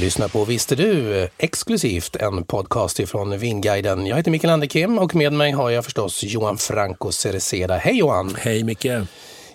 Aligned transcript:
Lyssnar 0.00 0.28
på 0.28 0.44
Visste 0.44 0.76
du? 0.76 1.28
Exklusivt 1.38 2.16
en 2.16 2.44
podcast 2.44 3.00
ifrån 3.00 3.38
Vinguiden. 3.38 4.06
Jag 4.06 4.16
heter 4.16 4.30
Mikael 4.30 4.52
Anderkim 4.52 4.98
och 4.98 5.14
med 5.14 5.32
mig 5.32 5.52
har 5.52 5.70
jag 5.70 5.84
förstås 5.84 6.24
Johan 6.24 6.58
Franco 6.58 7.12
Cereceda. 7.12 7.76
Hej 7.76 7.98
Johan! 7.98 8.36
Hej 8.38 8.64
Micke! 8.64 8.86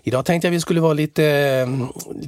Idag 0.04 0.26
tänkte 0.26 0.48
jag 0.48 0.52
vi 0.52 0.60
skulle 0.60 0.82
vara 0.82 0.94
lite, 0.94 1.68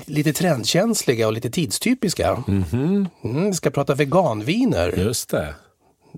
lite 0.05 0.33
trendkänsliga 0.33 1.27
och 1.27 1.33
lite 1.33 1.49
tidstypiska. 1.49 2.43
Mm, 2.47 3.07
vi 3.21 3.53
ska 3.53 3.69
prata 3.69 3.95
veganviner. 3.95 4.93
Just 4.97 5.29
det. 5.29 5.55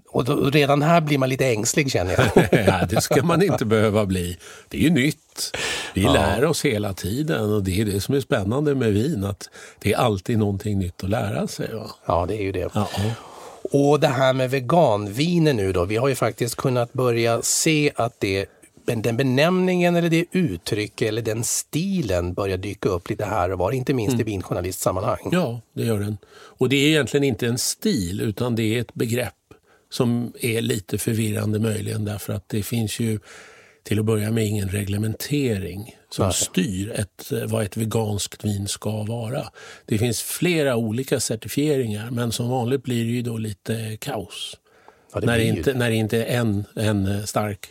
Och 0.08 0.26
då, 0.26 0.50
redan 0.50 0.82
här 0.82 1.02
blir 1.02 1.18
man 1.18 1.30
lite 1.30 1.48
ängslig 1.48 1.92
känner 1.92 2.12
jag. 2.12 2.48
ja, 2.68 2.86
det 2.90 3.02
ska 3.02 3.24
man 3.24 3.42
inte 3.42 3.66
behöva 3.66 4.06
bli. 4.06 4.38
Det 4.68 4.78
är 4.78 4.82
ju 4.82 4.90
nytt. 4.90 5.58
Vi 5.94 6.04
ja. 6.04 6.14
lär 6.14 6.46
oss 6.46 6.66
hela 6.66 6.94
tiden 6.94 7.54
och 7.54 7.64
det 7.64 7.82
är 7.82 7.86
det 7.86 8.02
som 8.02 8.16
är 8.16 8.20
spännande 8.20 8.76
med 8.76 8.94
vin. 8.94 9.24
Att 9.24 9.50
det 9.80 9.94
är 9.94 9.98
alltid 9.98 10.38
någonting 10.40 10.80
nytt 10.80 11.04
att 11.04 11.10
lära 11.10 11.48
sig. 11.48 11.74
Va? 11.74 11.90
Ja, 12.06 12.26
det 12.28 12.36
är 12.36 12.44
ju 12.44 12.52
det. 12.52 12.70
Ja. 12.74 12.90
Och 13.72 14.00
det 14.00 14.08
här 14.08 14.34
med 14.34 14.52
veganviner 14.52 15.54
nu 15.54 15.74
då. 15.74 15.86
Vi 15.86 15.96
har 15.96 16.08
ju 16.08 16.16
faktiskt 16.16 16.56
kunnat 16.56 16.94
börja 16.94 17.42
se 17.42 17.92
att 17.96 18.20
det 18.20 18.46
den 18.96 19.18
benämningen 19.18 19.96
eller 19.96 20.10
det 20.10 20.26
uttryck 20.32 21.02
eller 21.02 21.22
den 21.22 21.44
stilen 21.44 22.34
börjar 22.34 22.58
dyka 22.58 22.90
upp 22.90 23.10
lite 23.10 23.26
här 23.26 23.52
och 23.52 23.60
var, 23.60 23.72
inte 23.72 23.94
minst 23.94 24.14
mm. 24.14 24.22
i 24.22 24.24
vinjournalistsammanhang. 24.24 25.30
Ja, 25.32 25.62
det 25.74 25.84
gör 25.84 26.00
den. 26.00 26.18
Och 26.32 26.70
det 26.70 26.76
är 26.76 26.88
egentligen 26.88 27.24
inte 27.24 27.48
en 27.48 27.58
stil 27.58 28.22
utan 28.22 28.56
det 28.56 28.78
är 28.78 28.82
ett 28.82 28.94
begrepp 28.94 29.34
som 29.90 30.34
är 30.40 30.62
lite 30.62 30.98
förvirrande 30.98 31.60
möjligen 31.60 32.06
därför 32.06 32.34
att 32.34 32.50
det 32.50 32.64
finns 32.64 33.00
ju 33.00 33.20
till 33.84 34.00
att 34.00 34.06
börja 34.06 34.32
med 34.32 34.48
ingen 34.48 34.70
reglementering 34.70 35.96
som 36.10 36.26
Nej. 36.26 36.34
styr 36.34 36.92
ett, 36.92 37.32
vad 37.48 37.64
ett 37.64 37.78
veganskt 37.78 38.46
vin 38.46 38.68
ska 38.68 39.04
vara. 39.04 39.44
Det 39.86 39.98
finns 39.98 40.22
flera 40.22 40.76
olika 40.76 41.20
certifieringar 41.20 42.12
men 42.12 42.32
som 42.32 42.50
vanligt 42.50 42.84
blir 42.84 43.04
det 43.04 43.12
ju 43.12 43.22
då 43.22 43.38
lite 43.38 43.98
kaos. 44.02 44.58
Ja, 45.14 45.20
det 45.20 45.26
när, 45.26 45.40
inte, 45.40 45.74
när 45.74 45.90
det 45.90 45.96
inte 45.96 46.24
är 46.24 46.40
en, 46.40 46.66
en 46.76 47.28
stark 47.28 47.70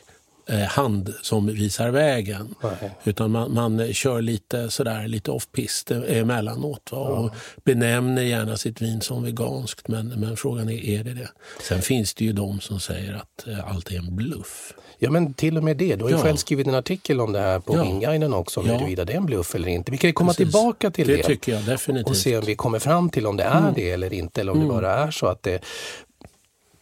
hand 0.55 1.15
som 1.23 1.47
visar 1.47 1.91
vägen. 1.91 2.55
Nej. 2.63 2.91
Utan 3.05 3.31
man, 3.31 3.55
man 3.55 3.93
kör 3.93 4.23
lite 4.23 4.71
sådär 4.71 5.09
lite 5.09 5.31
off-pist 5.31 5.91
emellanåt. 5.91 6.93
Va? 6.93 6.99
Och 6.99 7.35
benämner 7.65 8.23
gärna 8.23 8.57
sitt 8.57 8.83
vin 8.83 9.01
som 9.01 9.23
veganskt 9.23 9.89
men, 9.89 10.09
men 10.09 10.37
frågan 10.37 10.69
är, 10.69 10.85
är 10.85 11.05
det 11.05 11.15
det? 11.15 11.29
Sen 11.63 11.83
finns 11.83 12.15
det 12.15 12.25
ju 12.25 12.33
de 12.33 12.61
som 12.61 12.81
säger 12.81 13.15
att 13.15 13.47
eh, 13.49 13.71
allt 13.71 13.91
är 13.91 13.99
en 13.99 14.17
bluff. 14.17 14.75
Ja 14.99 15.11
men 15.11 15.35
till 15.35 15.57
och 15.57 15.65
med 15.65 15.77
det. 15.77 15.97
Du 15.97 16.05
har 16.05 16.11
ju 16.11 16.17
ja. 16.17 16.23
själv 16.23 16.37
skrivit 16.37 16.67
en 16.67 16.75
artikel 16.75 17.21
om 17.21 17.33
det 17.33 17.39
här 17.41 17.59
på 17.59 17.77
ja. 17.77 17.83
Vinguiden 17.83 18.35
också. 18.35 18.61
Om 18.61 18.67
ja. 18.67 18.73
huruvida 18.73 19.05
det 19.05 19.13
är 19.13 19.17
en 19.17 19.27
bluff 19.27 19.55
eller 19.55 19.69
inte. 19.69 19.91
Vi 19.93 19.99
kan 19.99 20.13
komma 20.13 20.33
Precis. 20.33 20.53
tillbaka 20.53 20.91
till 20.91 21.07
det. 21.07 21.17
Det 21.17 21.23
tycker 21.23 21.53
jag 21.53 21.65
definitivt. 21.65 22.11
Och 22.11 22.17
se 22.17 22.39
om 22.39 22.45
vi 22.45 22.57
kommer 22.57 22.79
fram 22.79 23.11
till 23.11 23.27
om 23.27 23.37
det 23.37 23.45
är 23.45 23.59
mm. 23.59 23.73
det 23.75 23.91
eller 23.91 24.13
inte. 24.13 24.41
Eller 24.41 24.53
om 24.53 24.59
mm. 24.59 24.69
det 24.69 24.75
bara 24.75 24.95
är 24.95 25.11
så 25.11 25.27
att 25.27 25.43
det 25.43 25.65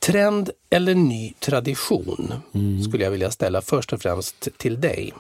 Trend 0.07 0.51
eller 0.71 0.95
ny 0.95 1.33
tradition 1.41 2.35
mm. 2.55 2.83
skulle 2.83 3.05
jag 3.05 3.11
vilja 3.11 3.31
ställa 3.31 3.63
först 3.63 3.93
och 3.93 4.03
främst 4.03 4.49
till 4.57 4.81
dig. 4.81 5.13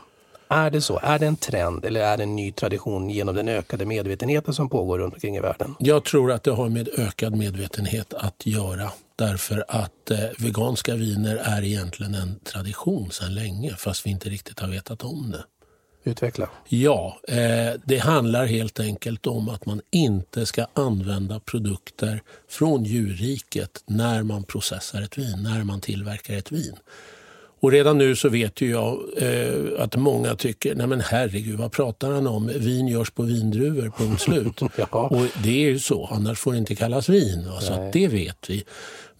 Är 0.48 0.70
det 0.70 0.80
så? 0.80 1.00
Är 1.02 1.18
det 1.18 1.26
en 1.26 1.36
trend 1.36 1.84
eller 1.84 2.00
är 2.00 2.16
det 2.16 2.22
en 2.22 2.36
ny 2.36 2.52
tradition 2.52 3.10
genom 3.10 3.34
den 3.34 3.48
ökade 3.48 3.86
medvetenheten 3.86 4.54
som 4.54 4.68
pågår 4.68 4.98
runt 4.98 5.14
omkring 5.14 5.36
i 5.36 5.40
världen? 5.40 5.74
Jag 5.78 6.04
tror 6.04 6.32
att 6.32 6.42
det 6.42 6.50
har 6.50 6.68
med 6.68 6.88
ökad 6.98 7.36
medvetenhet 7.36 8.14
att 8.14 8.46
göra. 8.46 8.92
Därför 9.16 9.64
att 9.68 10.10
eh, 10.10 10.18
veganska 10.38 10.94
viner 10.94 11.36
är 11.36 11.64
egentligen 11.64 12.14
en 12.14 12.38
tradition 12.38 13.10
sedan 13.10 13.34
länge 13.34 13.74
fast 13.78 14.06
vi 14.06 14.10
inte 14.10 14.28
riktigt 14.28 14.60
har 14.60 14.68
vetat 14.68 15.02
om 15.02 15.30
det. 15.30 15.44
Utveckla. 16.06 16.48
Ja, 16.68 17.20
eh, 17.28 17.80
det 17.84 17.98
handlar 17.98 18.46
helt 18.46 18.80
enkelt 18.80 19.26
om 19.26 19.48
att 19.48 19.66
man 19.66 19.80
inte 19.90 20.46
ska 20.46 20.66
använda 20.74 21.40
produkter 21.40 22.22
från 22.48 22.84
djurriket 22.84 23.82
när 23.86 24.22
man 24.22 24.44
processar 24.44 25.02
ett 25.02 25.18
vin, 25.18 25.42
när 25.42 25.64
man 25.64 25.80
tillverkar 25.80 26.34
ett 26.34 26.52
vin. 26.52 26.76
Och 27.60 27.72
redan 27.72 27.98
nu 27.98 28.16
så 28.16 28.28
vet 28.28 28.60
ju 28.60 28.70
jag 28.70 29.00
eh, 29.16 29.82
att 29.82 29.96
många 29.96 30.34
tycker, 30.34 30.74
nej 30.74 30.86
men 30.86 31.00
herregud 31.00 31.58
vad 31.58 31.72
pratar 31.72 32.10
han 32.10 32.26
om? 32.26 32.46
Vin 32.46 32.88
görs 32.88 33.10
på 33.10 33.22
vindruvor, 33.22 33.92
punkt 33.98 34.20
slut. 34.20 34.60
ja. 34.76 34.86
Och 35.08 35.26
det 35.42 35.64
är 35.64 35.70
ju 35.70 35.78
så, 35.78 36.08
annars 36.12 36.38
får 36.38 36.52
det 36.52 36.58
inte 36.58 36.74
kallas 36.74 37.08
vin. 37.08 37.48
Så 37.60 37.72
att 37.72 37.92
det 37.92 38.08
vet 38.08 38.50
vi. 38.50 38.64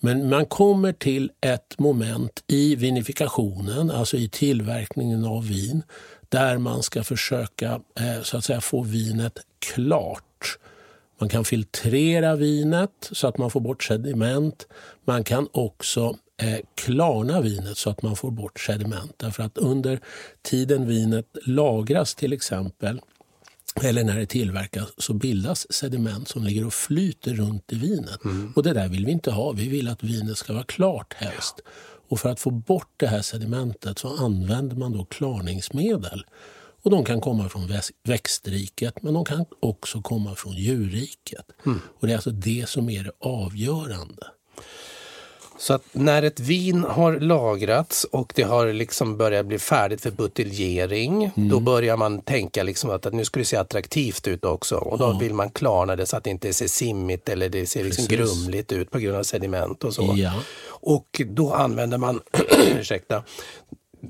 Men 0.01 0.29
man 0.29 0.47
kommer 0.47 0.93
till 0.93 1.31
ett 1.41 1.79
moment 1.79 2.45
i 2.47 2.77
vinifikationen, 2.77 3.91
alltså 3.91 4.17
i 4.17 4.29
tillverkningen 4.29 5.25
av 5.25 5.49
vin, 5.49 5.83
där 6.29 6.59
man 6.59 6.83
ska 6.83 7.05
försöka 7.05 7.81
eh, 8.01 8.23
så 8.23 8.37
att 8.37 8.45
säga, 8.45 8.61
få 8.61 8.83
vinet 8.83 9.39
klart. 9.59 10.59
Man 11.19 11.29
kan 11.29 11.45
filtrera 11.45 12.37
vinet 12.37 13.09
så 13.13 13.29
att 13.29 13.39
man 13.39 13.51
får 13.51 13.61
bort 13.61 13.83
sediment. 13.83 14.67
Man 15.05 15.25
kan 15.25 15.49
också 15.53 16.17
eh, 16.43 16.59
klarna 16.75 17.41
vinet 17.41 17.79
så 17.79 17.91
att 17.91 18.03
man 18.03 18.17
får 18.17 18.31
bort 18.31 18.61
sediment. 18.61 19.15
Därför 19.17 19.43
att 19.43 19.59
under 19.59 20.01
tiden 20.43 20.87
vinet 20.87 21.27
lagras 21.47 22.15
till 22.15 22.33
exempel 22.33 23.01
eller 23.83 24.05
när 24.05 24.19
det 24.19 24.27
tillverkas 24.27 24.89
så 24.99 25.15
bildas 25.15 25.73
sediment 25.73 26.29
som 26.29 26.45
ligger 26.45 26.67
och 26.67 26.75
flyter 26.75 27.35
runt 27.35 27.73
i 27.73 27.79
vinet. 27.79 28.25
Mm. 28.25 28.53
Och 28.57 28.63
det 28.63 28.73
där 28.73 28.89
vill 28.89 29.07
vi 29.07 29.13
inte 29.13 29.31
ha. 29.31 29.53
Vi 29.53 29.69
vill 29.69 29.89
att 29.89 30.03
vinet 30.03 30.39
ska 30.39 30.53
vara 30.53 30.65
klart 30.65 31.15
helst. 31.15 31.61
Och 32.09 32.21
för 32.21 32.29
att 32.29 32.41
få 32.41 32.51
bort 32.51 32.93
det 32.97 33.07
här 33.07 33.23
sedimentet 33.23 33.99
så 33.99 34.17
använder 34.17 34.77
man 34.77 34.93
då 34.93 35.05
klarningsmedel. 35.05 36.25
Och 36.83 36.91
de 36.91 37.05
kan 37.05 37.21
komma 37.21 37.49
från 37.49 37.73
växtriket 38.05 39.03
men 39.03 39.15
de 39.15 39.25
kan 39.25 39.45
också 39.61 40.03
komma 40.03 40.35
från 40.35 40.53
djurriket. 40.53 41.47
Mm. 41.67 41.81
Och 42.01 42.07
det 42.07 42.13
är 42.13 42.17
alltså 42.17 42.31
det 42.31 42.69
som 42.69 42.91
är 42.91 43.05
det 43.05 43.13
avgörande. 43.21 44.27
Så 45.59 45.75
att 45.75 45.83
när 45.93 46.23
ett 46.23 46.41
vin 46.41 46.85
har 46.85 47.21
lagrats 47.21 48.05
och 48.05 48.33
det 48.37 48.43
har 48.43 48.73
liksom 48.73 49.17
börjat 49.17 49.47
bli 49.47 49.59
färdigt 49.59 50.01
för 50.01 50.11
buteljering, 50.11 51.31
mm. 51.37 51.49
då 51.49 51.61
börjar 51.61 51.97
man 51.97 52.21
tänka 52.21 52.63
liksom 52.63 52.91
att, 52.91 53.07
att, 53.07 53.15
nu 53.15 53.25
ska 53.25 53.41
det 53.41 53.45
se 53.45 53.57
attraktivt 53.57 54.29
ut 54.29 54.45
också. 54.45 54.77
Och 54.77 54.99
då 54.99 55.19
vill 55.19 55.35
man 55.35 55.51
klarna 55.51 55.97
det 55.97 56.07
så 56.07 56.17
att 56.17 56.25
det 56.25 56.31
inte 56.31 56.53
ser 56.53 56.69
simmigt 56.69 57.29
eller 57.29 57.49
det 57.49 57.67
ser 57.67 57.85
liksom 57.85 58.05
grumligt 58.05 58.73
ut 58.73 58.91
på 58.91 58.99
grund 58.99 59.17
av 59.17 59.23
sediment 59.23 59.85
och 59.85 59.95
så. 59.95 60.15
Ja. 60.17 60.33
Och 60.69 61.23
då 61.27 61.53
använder 61.53 61.99
man, 61.99 62.21
ursäkta, 62.79 63.23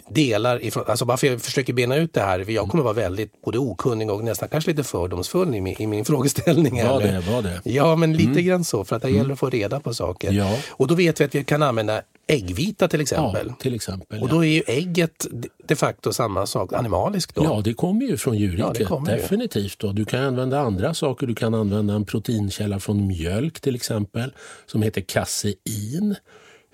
delar 0.08 0.64
ifrån, 0.64 0.84
alltså 0.86 1.04
varför 1.04 1.26
jag 1.26 1.42
försöker 1.42 1.72
bena 1.72 1.96
ut 1.96 2.12
det 2.12 2.20
här, 2.20 2.50
jag 2.50 2.68
kommer 2.68 2.84
vara 2.84 2.94
väldigt 2.94 3.42
både 3.42 3.58
okunnig 3.58 4.10
och 4.10 4.24
nästan 4.24 4.48
kanske 4.48 4.70
lite 4.70 4.84
fördomsfull 4.84 5.54
i 5.54 5.60
min, 5.60 5.82
i 5.82 5.86
min 5.86 6.04
frågeställning. 6.04 6.84
Var 6.84 7.00
det, 7.00 7.22
var 7.30 7.42
det. 7.42 7.60
Ja, 7.64 7.96
men 7.96 8.12
lite 8.12 8.30
mm. 8.30 8.44
grann 8.44 8.64
så, 8.64 8.84
för 8.84 8.96
att 8.96 9.02
det 9.02 9.08
mm. 9.08 9.18
gäller 9.18 9.32
att 9.32 9.38
få 9.38 9.50
reda 9.50 9.80
på 9.80 9.94
saker. 9.94 10.32
Ja. 10.32 10.58
Och 10.70 10.86
då 10.86 10.94
vet 10.94 11.20
vi 11.20 11.24
att 11.24 11.34
vi 11.34 11.44
kan 11.44 11.62
använda 11.62 12.02
äggvita 12.26 12.88
till 12.88 13.00
exempel. 13.00 13.46
Ja, 13.48 13.54
till 13.58 13.74
exempel 13.74 14.22
och 14.22 14.28
då 14.28 14.44
är 14.44 14.48
ju 14.48 14.62
ägget 14.66 15.26
de 15.66 15.76
facto 15.76 16.12
samma 16.12 16.46
sak, 16.46 16.72
animaliskt 16.72 17.34
då? 17.34 17.44
Ja, 17.44 17.60
det 17.64 17.74
kommer 17.74 18.06
ju 18.06 18.16
från 18.16 18.36
djurriket, 18.36 18.86
ja, 18.90 19.02
definitivt. 19.06 19.78
Då. 19.78 19.92
Du 19.92 20.04
kan 20.04 20.22
använda 20.22 20.60
andra 20.60 20.94
saker, 20.94 21.26
du 21.26 21.34
kan 21.34 21.54
använda 21.54 21.94
en 21.94 22.04
proteinkälla 22.04 22.80
från 22.80 23.06
mjölk 23.06 23.60
till 23.60 23.74
exempel, 23.74 24.32
som 24.66 24.82
heter 24.82 25.00
kasein. 25.00 26.16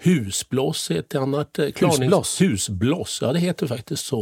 Husblås 0.02 0.90
ett 0.90 1.14
annat 1.14 1.58
eh, 1.58 1.70
klarnings... 1.70 2.00
Husblås? 2.00 2.40
Husblås, 2.40 3.19
ja 3.22 3.32
det 3.32 3.38
heter 3.38 3.66
faktiskt 3.66 4.04
så. 4.04 4.20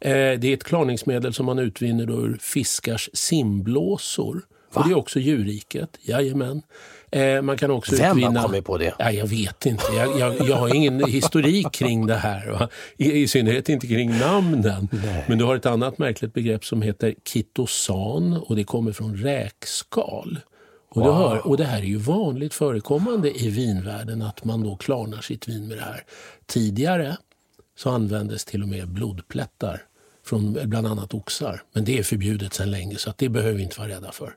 Eh, 0.00 0.10
det 0.10 0.44
är 0.44 0.54
ett 0.54 0.64
klarningsmedel 0.64 1.34
som 1.34 1.46
man 1.46 1.58
utvinner 1.58 2.10
ur 2.10 2.38
fiskars 2.40 3.10
simblåsor. 3.12 4.42
Och 4.72 4.84
det 4.84 4.90
är 4.90 4.96
också 4.96 5.18
djurriket, 5.18 5.98
jajamän. 6.02 6.62
Eh, 7.10 7.42
man 7.42 7.56
kan 7.56 7.70
också 7.70 7.96
Vem 7.96 8.18
utvinna... 8.18 8.40
har 8.40 8.48
kommit 8.48 8.64
på 8.64 8.78
det? 8.78 8.94
Ja, 8.98 9.10
jag 9.10 9.26
vet 9.26 9.66
inte. 9.66 9.84
Jag, 9.96 10.18
jag, 10.18 10.48
jag 10.48 10.56
har 10.56 10.74
ingen 10.74 11.04
historik 11.04 11.72
kring 11.72 12.06
det 12.06 12.14
här. 12.14 12.68
I, 12.96 13.12
I 13.12 13.28
synnerhet 13.28 13.68
inte 13.68 13.86
kring 13.86 14.18
namnen. 14.18 14.88
Nej. 14.92 15.24
Men 15.26 15.38
du 15.38 15.44
har 15.44 15.56
ett 15.56 15.66
annat 15.66 15.98
märkligt 15.98 16.34
begrepp 16.34 16.64
som 16.64 16.82
heter 16.82 17.14
kitosan 17.24 18.36
och 18.36 18.56
det 18.56 18.64
kommer 18.64 18.92
från 18.92 19.16
räkskal. 19.16 20.38
Och, 20.96 21.02
det 21.02 21.12
hör, 21.12 21.46
och 21.46 21.56
det 21.56 21.64
här 21.64 21.78
är 21.78 21.86
ju 21.86 21.96
vanligt 21.96 22.54
förekommande 22.54 23.42
i 23.42 23.50
vinvärlden 23.50 24.22
att 24.22 24.44
man 24.44 24.62
då 24.62 24.76
klarnar 24.76 25.20
sitt 25.20 25.48
vin 25.48 25.68
med 25.68 25.78
det 25.78 25.82
här. 25.82 26.04
Tidigare 26.46 27.16
så 27.78 27.90
användes 27.90 28.44
till 28.44 28.62
och 28.62 28.68
med 28.68 28.88
blodplättar 28.88 29.82
från 30.24 30.58
bland 30.64 30.86
annat 30.86 31.14
oxar. 31.14 31.62
Men 31.72 31.84
det 31.84 31.98
är 31.98 32.02
förbjudet 32.02 32.54
sedan 32.54 32.70
länge 32.70 32.96
så 32.96 33.10
att 33.10 33.18
det 33.18 33.28
behöver 33.28 33.56
vi 33.56 33.62
inte 33.62 33.80
vara 33.80 33.88
rädda 33.88 34.12
för. 34.12 34.34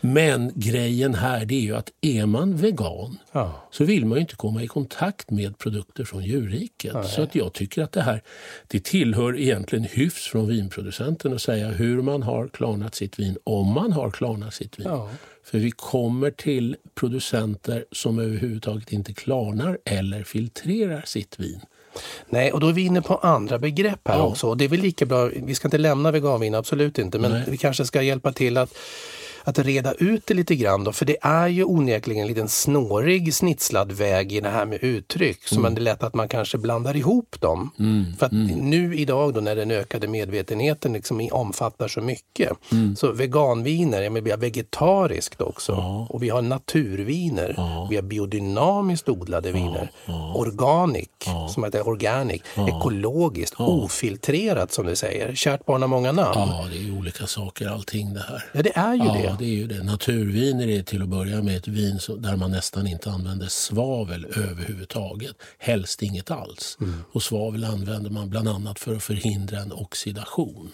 Men 0.00 0.52
grejen 0.54 1.14
här 1.14 1.44
det 1.44 1.54
är 1.54 1.60
ju 1.60 1.76
att 1.76 1.92
är 2.00 2.26
man 2.26 2.56
vegan 2.56 3.18
Ja. 3.32 3.68
så 3.70 3.84
vill 3.84 4.04
man 4.06 4.16
ju 4.18 4.22
inte 4.22 4.36
komma 4.36 4.62
i 4.62 4.66
kontakt 4.66 5.30
med 5.30 5.58
produkter 5.58 6.04
från 6.04 6.24
djurriket. 6.24 7.06
Så 7.10 7.22
att 7.22 7.34
jag 7.34 7.52
tycker 7.52 7.82
att 7.82 7.92
det 7.92 8.02
här 8.02 8.22
det 8.66 8.84
tillhör 8.84 9.38
egentligen 9.38 9.84
hyfs 9.84 10.26
från 10.26 10.48
vinproducenten 10.48 11.34
att 11.34 11.42
säga 11.42 11.68
hur 11.68 12.02
man 12.02 12.22
har 12.22 12.48
klarnat 12.48 12.94
sitt 12.94 13.18
vin, 13.18 13.36
om 13.44 13.66
man 13.72 13.92
har 13.92 14.10
klarnat 14.10 14.54
sitt 14.54 14.78
vin. 14.78 14.86
Ja. 14.88 15.08
För 15.44 15.58
vi 15.58 15.70
kommer 15.70 16.30
till 16.30 16.76
producenter 16.94 17.84
som 17.92 18.18
överhuvudtaget 18.18 18.92
inte 18.92 19.14
klarnar 19.14 19.78
eller 19.84 20.22
filtrerar 20.24 21.02
sitt 21.06 21.38
vin. 21.40 21.60
Nej, 22.28 22.52
och 22.52 22.60
då 22.60 22.68
är 22.68 22.72
vi 22.72 22.82
inne 22.82 23.02
på 23.02 23.16
andra 23.16 23.58
begrepp 23.58 24.08
här 24.08 24.16
Ja. 24.18 24.22
också. 24.22 24.46
Och 24.48 24.56
det 24.56 24.64
är 24.64 24.68
väl 24.68 24.80
lika 24.80 25.06
bra, 25.06 25.30
vi 25.36 25.54
ska 25.54 25.68
inte 25.68 25.78
lämna 25.78 26.10
veganvin, 26.10 26.54
absolut 26.54 26.98
inte, 26.98 27.18
men 27.18 27.32
Nej. 27.32 27.42
vi 27.48 27.56
kanske 27.56 27.84
ska 27.84 28.02
hjälpa 28.02 28.32
till 28.32 28.56
att 28.56 28.74
att 29.44 29.58
reda 29.58 29.92
ut 29.92 30.26
det 30.26 30.34
lite 30.34 30.56
grann 30.56 30.84
då, 30.84 30.92
för 30.92 31.04
det 31.04 31.16
är 31.22 31.48
ju 31.48 31.64
onekligen 31.64 32.22
en 32.22 32.28
liten 32.28 32.48
snårig 32.48 33.34
snitslad 33.34 33.92
väg 33.92 34.32
i 34.32 34.40
det 34.40 34.48
här 34.48 34.66
med 34.66 34.78
uttryck, 34.82 35.48
så 35.48 35.60
man 35.60 35.74
det 35.74 35.80
är 35.80 35.82
lätt 35.82 36.02
att 36.02 36.14
man 36.14 36.28
kanske 36.28 36.58
blandar 36.58 36.96
ihop 36.96 37.36
dem. 37.40 37.70
för 38.18 38.26
att 38.26 38.32
nu 38.56 38.96
idag 38.96 39.34
då 39.34 39.40
när 39.40 39.56
den 39.56 39.70
ökade 39.70 40.08
medvetenheten 40.08 40.92
liksom 40.92 41.28
omfattar 41.32 41.88
så 41.88 42.00
mycket, 42.00 42.52
så 42.96 43.12
veganviner, 43.12 44.02
ja, 44.02 44.10
men 44.10 44.24
vi 44.24 44.30
har 44.30 44.38
vegetariskt 44.38 45.40
också, 45.40 46.06
och 46.08 46.22
vi 46.22 46.28
har 46.28 46.42
naturviner, 46.42 47.56
vi 47.90 47.96
har 47.96 48.02
biodynamiskt 48.02 49.08
odlade 49.08 49.52
viner, 49.52 49.90
organic, 50.34 51.08
som 51.54 51.64
heter 51.64 51.88
organic, 51.88 52.42
ekologiskt, 52.68 53.54
ofiltrerat 53.58 54.72
som 54.72 54.86
du 54.86 54.96
säger. 54.96 55.34
Kärt 55.34 55.66
barn 55.66 55.82
har 55.82 55.88
många 55.88 56.12
namn. 56.12 56.32
Ja, 56.36 56.64
det 56.72 56.88
är 56.88 56.98
olika 56.98 57.26
saker 57.26 57.68
allting 57.68 58.14
det 58.14 58.24
här. 58.28 58.44
Ja, 58.52 58.62
det 58.62 58.76
är 58.76 58.94
ju 58.94 59.29
Ja, 59.30 59.36
det. 59.38 59.44
är 59.44 59.56
ju 59.56 59.66
det. 59.66 59.82
Naturviner 59.82 60.68
är 60.68 60.82
till 60.82 61.02
att 61.02 61.08
börja 61.08 61.42
med 61.42 61.56
ett 61.56 61.68
vin 61.68 61.98
där 62.18 62.36
man 62.36 62.50
nästan 62.50 62.86
inte 62.86 63.10
använder 63.10 63.48
svavel 63.48 64.26
överhuvudtaget. 64.36 65.36
Helst 65.58 66.02
inget 66.02 66.30
alls. 66.30 66.78
Och 67.12 67.22
svavel 67.22 67.64
använder 67.64 68.10
man 68.10 68.30
bland 68.30 68.48
annat 68.48 68.78
för 68.78 68.96
att 68.96 69.02
förhindra 69.02 69.58
en 69.58 69.72
oxidation. 69.72 70.70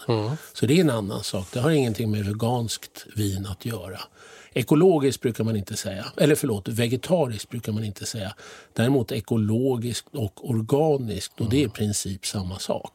Så 0.52 0.66
det 0.66 0.76
är 0.76 0.80
en 0.80 0.90
annan 0.90 1.24
sak. 1.24 1.46
Det 1.52 1.60
har 1.60 1.70
ingenting 1.70 2.10
med 2.10 2.24
veganskt 2.24 3.06
vin 3.16 3.46
att 3.46 3.64
göra. 3.64 4.00
Ekologiskt 4.52 5.22
brukar 5.22 5.44
man 5.44 5.56
inte 5.56 5.76
säga, 5.76 6.06
eller 6.16 6.34
förlåt, 6.34 6.68
vegetariskt 6.68 7.50
brukar 7.50 7.72
man 7.72 7.84
inte 7.84 8.06
säga. 8.06 8.34
Däremot 8.72 9.12
ekologiskt 9.12 10.06
och 10.12 10.50
organiskt 10.50 11.40
och 11.40 11.50
det 11.50 11.62
är 11.62 11.66
i 11.66 11.68
princip 11.68 12.26
samma 12.26 12.58
sak. 12.58 12.92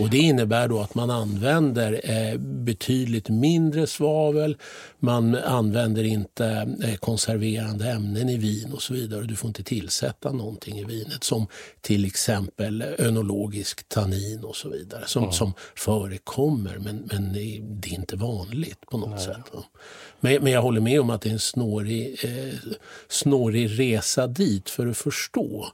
Och 0.00 0.10
Det 0.10 0.18
innebär 0.18 0.68
då 0.68 0.80
att 0.80 0.94
man 0.94 1.10
använder 1.10 2.00
eh, 2.04 2.38
betydligt 2.38 3.28
mindre 3.28 3.86
svavel, 3.86 4.56
man 4.98 5.34
använder 5.34 6.04
inte 6.04 6.46
eh, 6.84 6.94
konserverande 6.96 7.90
ämnen 7.90 8.28
i 8.28 8.36
vin 8.36 8.72
och 8.72 8.82
så 8.82 8.94
vidare. 8.94 9.24
Du 9.24 9.36
får 9.36 9.48
inte 9.48 9.62
tillsätta 9.62 10.32
någonting 10.32 10.78
i 10.78 10.84
vinet 10.84 11.24
som 11.24 11.46
till 11.80 12.04
exempel 12.04 12.82
önologisk 12.98 13.88
tannin 13.88 14.44
och 14.44 14.56
så 14.56 14.68
vidare 14.68 15.02
som, 15.06 15.32
som 15.32 15.52
förekommer 15.76 16.78
men, 16.78 17.08
men 17.12 17.32
det 17.32 17.42
är- 17.42 17.78
inte 17.88 18.16
vanligt 18.16 18.80
på 18.90 18.98
något 18.98 19.20
sätt. 19.20 19.36
va. 19.52 19.62
Men, 20.20 20.42
men 20.42 20.52
jag 20.52 20.62
håller 20.62 20.80
med 20.80 21.00
om 21.00 21.10
att 21.10 21.22
det 21.22 21.28
är 21.28 21.32
en 21.32 21.38
snårig, 21.38 22.24
eh, 22.24 22.54
snårig 23.08 23.78
resa 23.80 24.26
dit 24.26 24.70
för 24.70 24.86
att 24.86 24.96
förstå. 24.96 25.66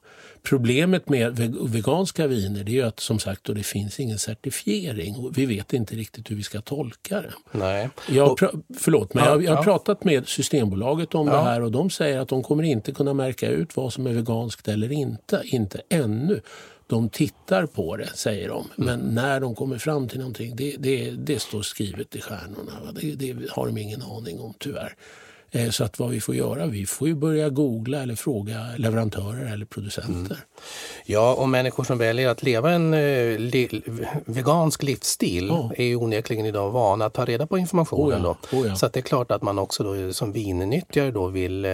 Problemet 0.49 1.09
med 1.09 1.37
veg- 1.39 1.69
veganska 1.69 2.27
viner 2.27 2.65
det 2.65 2.79
är 2.81 2.85
att 2.85 3.01
som 3.01 3.19
sagt 3.19 3.45
då, 3.45 3.53
det 3.53 3.63
finns 3.63 4.01
ingen 4.01 4.19
certifiering 4.19 5.15
och 5.17 5.39
vi 5.39 5.47
vet 5.47 5.73
inte 5.73 5.95
riktigt 5.97 6.31
hur 6.31 6.37
vi 6.37 6.43
ska 6.43 6.61
tolka 6.61 7.21
det. 7.23 7.33
Nej. 7.53 7.91
Jag, 8.09 8.25
har 8.25 8.31
Och- 8.33 8.41
pra- 8.41 8.63
förlåt, 8.79 9.15
men 9.15 9.25
Ja, 9.25 9.31
jag, 9.31 9.45
jag 9.45 9.51
har 9.51 9.57
ja. 9.57 9.63
pratat 9.65 10.05
med 10.05 10.29
Systembolaget 10.29 11.15
om 11.15 11.27
Ja. 11.29 11.35
det 11.35 11.43
här 11.43 11.61
och 11.63 11.73
de 11.73 11.91
säger 11.91 12.19
att 12.19 12.29
de 12.29 12.43
kommer 12.43 12.63
inte 12.63 12.93
kunna 12.93 13.15
märka 13.15 13.49
ut 13.49 13.77
vad 13.77 13.93
som 13.93 14.07
är 14.07 14.13
veganskt 14.13 14.69
eller 14.69 14.93
inte. 14.93 15.43
Inte 15.45 15.81
ännu. 15.89 16.41
De 16.87 17.09
tittar 17.09 17.67
på 17.67 17.97
det, 17.97 18.09
säger 18.15 18.49
de. 18.49 18.69
Men 18.77 19.01
Mm. 19.01 19.15
när 19.15 19.41
de 19.41 19.55
kommer 19.55 19.79
fram 19.79 20.09
till 20.09 20.19
någonting, 20.19 20.57
det, 20.57 20.77
det, 20.79 21.11
det 21.11 21.39
står 21.43 21.63
skrivet 21.63 22.17
i 22.17 22.21
stjärnorna. 22.21 22.93
Det, 23.01 23.15
det 23.15 23.51
har 23.51 23.67
de 23.67 23.79
ingen 23.79 24.03
aning 24.03 24.41
om, 24.41 24.55
tyvärr. 24.59 24.95
Eh, 25.55 25.71
Så 25.71 25.85
att 25.85 25.99
vad 25.99 26.11
vi 26.11 26.21
får 26.21 26.35
göra, 26.35 26.67
vi 26.67 26.87
får 26.87 27.09
ju 27.09 27.15
börja 27.15 27.49
googla 27.49 28.03
eller 28.03 28.15
fråga 28.15 28.67
leverantörer 28.77 29.53
eller 29.53 29.67
producenter. 29.67 30.39
Ja, 31.05 31.35
och 31.35 31.49
människor 31.49 31.85
som 31.85 31.99
väljer 31.99 32.29
att 32.29 32.43
leva 32.43 32.71
en 32.71 32.95
eh, 32.95 33.39
li, 33.39 33.83
vegansk 34.25 34.83
livsstil 34.83 35.47
Ja. 35.49 35.73
är 35.77 35.85
ju 35.85 35.97
onekligen 35.97 36.47
idag 36.47 36.71
vana 36.71 37.05
att 37.05 37.13
ta 37.15 37.25
reda 37.25 37.47
på 37.47 37.59
informationen. 37.59 38.27
Oh 38.27 38.27
ja, 38.27 38.37
då. 38.51 38.59
oh 38.59 38.67
ja. 38.69 38.77
Så 38.77 38.87
att 38.87 38.93
det 38.93 39.01
är 39.01 39.03
klart 39.03 39.31
att 39.31 39.43
man 39.43 39.59
också 39.59 39.83
då, 39.85 40.13
som 40.13 40.33
vinnyttjare 40.33 41.11
då 41.11 41.27
vill 41.27 41.65
eh, 41.65 41.71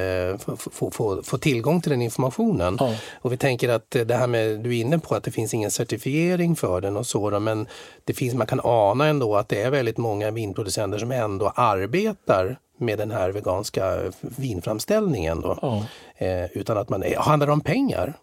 få, 0.57 0.91
få, 0.91 1.23
få, 1.23 1.39
tillgång 1.39 1.81
till 1.81 1.91
den 1.91 2.03
informationen. 2.03 2.79
Och 3.13 3.33
vi 3.33 3.37
tänker 3.37 3.69
att 3.69 3.91
det 3.91 4.15
här 4.15 4.27
med, 4.27 4.61
du 4.61 4.77
är 4.77 4.81
inne 4.81 4.99
på 4.99 5.15
att 5.15 5.25
det 5.25 5.31
finns 5.31 5.55
ingen 5.55 5.71
certifiering 5.71 6.57
för 6.57 6.81
den 6.81 6.97
och 6.97 7.07
så, 7.07 7.31
då, 7.31 7.41
men 7.41 7.67
det 8.05 8.13
finns, 8.15 8.35
man 8.35 8.47
kan 8.47 8.61
ana 8.65 9.07
ändå 9.07 9.37
att 9.37 9.49
det 9.49 9.63
är 9.63 9.71
väldigt 9.71 9.99
många 9.99 10.31
vinproducenter 10.31 10.99
som 10.99 11.13
ändå 11.13 11.53
arbetar 11.55 12.59
med 12.81 12.99
den 12.99 13.11
här 13.11 13.31
veganska 13.31 13.99
vinframställningen. 14.21 15.41
Då. 15.41 15.59
Ja. 15.63 15.85
Eh, 16.27 16.45
utan 16.53 16.79
att 16.79 16.89
man, 16.89 17.03
eh, 17.03 17.21
handlar 17.21 17.47
det 17.47 17.53
om 17.53 17.61
pengar? 17.61 18.15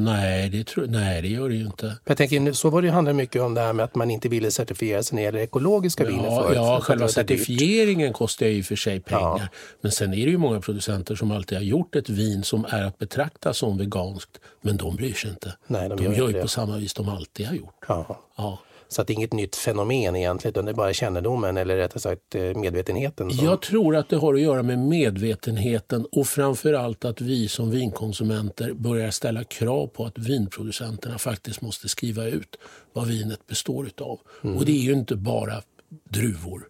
Nej, 0.00 0.48
det 0.48 0.64
tror, 0.66 0.86
nej, 0.86 1.22
det 1.22 1.28
gör 1.28 1.48
det 1.48 1.54
ju 1.54 1.66
inte. 1.66 1.96
Jag 2.04 2.16
tänker, 2.16 2.52
så 2.52 2.70
var 2.70 2.82
det 2.82 2.90
handlar 2.90 3.12
mycket 3.12 3.42
om 3.42 3.54
det 3.54 3.60
här 3.60 3.72
med 3.72 3.84
att 3.84 3.94
man 3.94 4.10
inte 4.10 4.28
ville 4.28 4.50
certifiera 4.50 5.02
sig 5.02 5.14
när 5.16 5.22
det 5.22 5.24
gäller 5.24 5.38
ekologiska 5.38 6.04
viner 6.04 6.24
Ja, 6.24 6.36
förut. 6.42 6.48
för 6.48 6.54
ja 6.54 6.76
att 6.78 6.84
själva 6.84 7.08
certifieringen 7.08 8.12
kostar 8.12 8.46
ju 8.46 8.52
i 8.52 8.60
och 8.62 8.64
för 8.64 8.76
sig 8.76 9.00
pengar. 9.00 9.38
Ja. 9.38 9.48
Men 9.80 9.92
sen 9.92 10.12
är 10.12 10.24
det 10.24 10.30
ju 10.30 10.38
många 10.38 10.60
producenter 10.60 11.14
som 11.14 11.30
alltid 11.30 11.58
har 11.58 11.62
gjort 11.64 11.96
ett 11.96 12.08
vin 12.08 12.42
som 12.42 12.66
är 12.68 12.82
att 12.84 12.98
betrakta 12.98 13.54
som 13.54 13.78
veganskt. 13.78 14.40
Men 14.60 14.76
de 14.76 14.96
bryr 14.96 15.12
sig 15.14 15.30
inte. 15.30 15.54
Nej, 15.66 15.88
de 15.88 15.96
de 15.96 16.04
gör 16.04 16.12
gör 16.12 16.26
ju 16.26 16.32
det. 16.32 16.42
på 16.42 16.48
samma 16.48 16.76
vis 16.76 16.94
de 16.94 17.08
alltid 17.08 17.46
har 17.46 17.54
gjort. 17.54 17.84
Ja. 17.88 18.20
Ja. 18.36 18.58
Så 18.88 19.00
att 19.00 19.06
det 19.06 19.12
är 19.12 19.14
inget 19.14 19.32
nytt 19.32 19.56
fenomen 19.56 20.16
egentligen, 20.16 20.52
utan 20.52 20.64
det 20.64 20.70
är 20.70 20.74
bara 20.74 20.92
kännedomen 20.92 21.56
eller 21.56 21.76
rättare 21.76 22.00
sagt 22.00 22.34
eh, 22.34 22.42
medvetenheten. 22.42 23.30
Som, 23.30 23.46
Jag 23.46 23.62
tror 23.62 23.96
att 23.96 24.08
det 24.08 24.16
har 24.16 24.34
att 24.34 24.40
göra 24.40 24.62
med 24.62 24.78
medvetenheten 24.78 26.06
och 26.12 26.26
framförallt 26.26 27.04
att 27.04 27.20
vi 27.20 27.48
som 27.48 27.70
vinkonsumenter 27.70 28.72
börjar 28.72 29.10
ställa 29.10 29.44
krav 29.44 29.86
på 29.86 30.04
att 30.04 30.18
vinproducenterna 30.18 31.18
faktiskt 31.18 31.60
måste 31.60 31.88
skriva 31.88 32.24
ut 32.26 32.56
vad 32.92 33.06
vinet 33.06 33.46
består 33.46 33.86
utav. 33.86 34.18
Och 34.42 34.64
det 34.64 34.72
är 34.72 34.82
ju 34.82 34.92
inte 34.92 35.16
bara 35.16 35.62
druvor. 36.10 36.62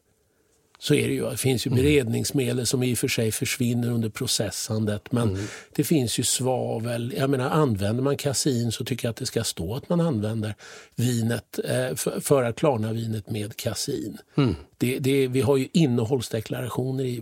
Så 0.81 0.95
är 0.95 1.09
det 1.09 1.15
ju. 1.15 1.31
Det 1.31 1.37
finns 1.37 1.67
ju 1.67 1.71
beredningsmedel 1.71 2.67
som 2.67 2.83
i 2.83 2.95
och 2.95 2.99
för 2.99 3.09
sig 3.09 3.33
försvinner 3.33 3.91
under 3.91 4.09
processandet. 4.09 5.13
Men 5.13 5.49
det 5.75 5.85
finns 5.85 6.19
ju 6.19 6.23
svavel. 6.23 7.15
Jag 7.17 7.31
menar, 7.31 7.51
använder 7.51 8.03
man 8.03 8.17
kasin 8.17 8.73
så 8.73 8.85
tycker 8.85 9.07
jag 9.07 9.11
att 9.11 9.17
det 9.17 9.27
ska 9.27 9.45
stå 9.45 9.75
att 9.75 9.89
man 9.89 10.01
använder 10.01 10.55
vinet 10.97 11.59
eh, 11.65 11.95
för, 11.95 12.21
för 12.21 12.43
att 12.43 12.57
klarna 12.57 12.93
vinet 12.93 13.31
med 13.31 13.57
kasin. 13.57 14.19
Det, 14.79 14.99
det, 14.99 15.27
vi 15.27 15.41
har 15.41 15.57
ju 15.57 15.69
innehållsdeklarationer 15.73 17.05
i 17.05 17.21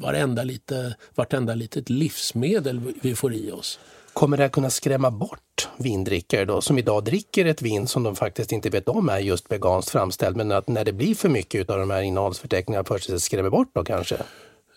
varenda, 0.00 0.44
lite, 0.44 0.94
vartenda 1.14 1.54
litet 1.54 1.90
livsmedel 1.90 2.80
vi 3.00 3.14
får 3.14 3.34
i 3.34 3.50
oss. 3.50 3.78
Kommer 4.18 4.36
det 4.36 4.42
här 4.42 4.50
kunna 4.50 4.70
skrämma 4.70 5.10
bort 5.10 5.68
vindrickare 5.76 6.44
då, 6.44 6.60
som 6.60 6.78
idag 6.78 7.04
dricker 7.04 7.44
ett 7.44 7.62
vin 7.62 7.86
som 7.86 8.02
de 8.02 8.16
faktiskt 8.16 8.52
inte 8.52 8.70
vet 8.70 8.88
om 8.88 9.08
är 9.08 9.18
just 9.18 9.52
veganskt 9.52 9.90
framställt, 9.90 10.36
men 10.36 10.52
att 10.52 10.68
när 10.68 10.84
det 10.84 10.92
blir 10.92 11.14
för 11.14 11.28
mycket 11.28 11.70
av 11.70 11.78
de 11.78 11.90
här 11.90 12.02
innehållsförteckningarna 12.02 12.84
för 12.84 12.98
sig 12.98 13.20
skrämmer 13.20 13.50
bort 13.50 13.70
då 13.74 13.84
kanske? 13.84 14.16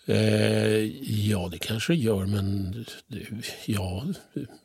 Eh, 0.06 0.84
ja, 1.28 1.48
det 1.52 1.58
kanske 1.58 1.92
det 1.92 1.98
gör, 1.98 2.26
men 2.26 2.74
ja, 3.66 4.04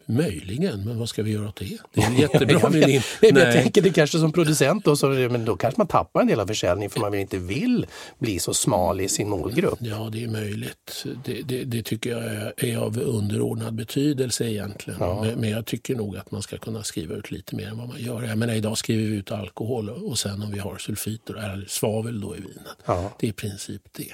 möjligen. 0.05 0.83
Men 0.83 0.99
vad 0.99 1.09
ska 1.09 1.23
vi 1.23 1.31
göra 1.31 1.47
åt 1.47 1.55
det? 1.55 1.77
Det 1.93 2.01
är 2.01 2.11
jättebra 2.19 2.59
jag, 2.61 2.69
vet, 2.69 3.03
men 3.21 3.35
jag 3.35 3.53
tänker 3.53 3.81
det 3.81 3.89
kanske 3.89 4.19
som 4.19 4.31
producent 4.31 4.85
då, 4.85 4.95
så, 4.95 5.07
men 5.07 5.45
då 5.45 5.57
kanske 5.57 5.79
man 5.79 5.87
tappar 5.87 6.21
en 6.21 6.27
del 6.27 6.39
av 6.39 6.47
försäljningen 6.47 6.89
för 6.89 6.99
man 6.99 7.13
inte 7.13 7.37
vill 7.37 7.85
bli 8.19 8.39
så 8.39 8.53
smal 8.53 9.01
i 9.01 9.09
sin 9.09 9.29
målgrupp. 9.29 9.79
Ja, 9.81 10.09
det 10.11 10.23
är 10.23 10.27
möjligt. 10.27 11.05
Det, 11.25 11.41
det, 11.41 11.63
det 11.63 11.83
tycker 11.83 12.09
jag 12.09 12.23
är, 12.23 12.53
är 12.65 12.77
av 12.77 12.99
underordnad 12.99 13.73
betydelse 13.73 14.45
egentligen. 14.45 14.99
Men, 14.99 15.39
men 15.39 15.49
jag 15.49 15.65
tycker 15.65 15.95
nog 15.95 16.17
att 16.17 16.31
man 16.31 16.41
ska 16.41 16.57
kunna 16.57 16.83
skriva 16.83 17.15
ut 17.15 17.31
lite 17.31 17.55
mer 17.55 17.67
än 17.67 17.77
vad 17.77 17.87
man 17.87 17.99
gör. 17.99 18.23
Jag 18.23 18.37
menar, 18.37 18.53
idag 18.53 18.77
skriver 18.77 19.03
vi 19.09 19.15
ut 19.15 19.31
alkohol 19.31 19.89
och 19.89 20.19
sen 20.19 20.41
om 20.41 20.51
vi 20.51 20.59
har 20.59 20.77
sulfiter 20.77 21.33
eller 21.33 21.65
svavel 21.67 22.21
då 22.21 22.35
i 22.35 22.39
vinet. 22.39 22.77
Ja. 22.85 23.13
Det 23.19 23.27
är 23.27 23.29
i 23.29 23.33
princip 23.33 23.81
det. 23.91 24.13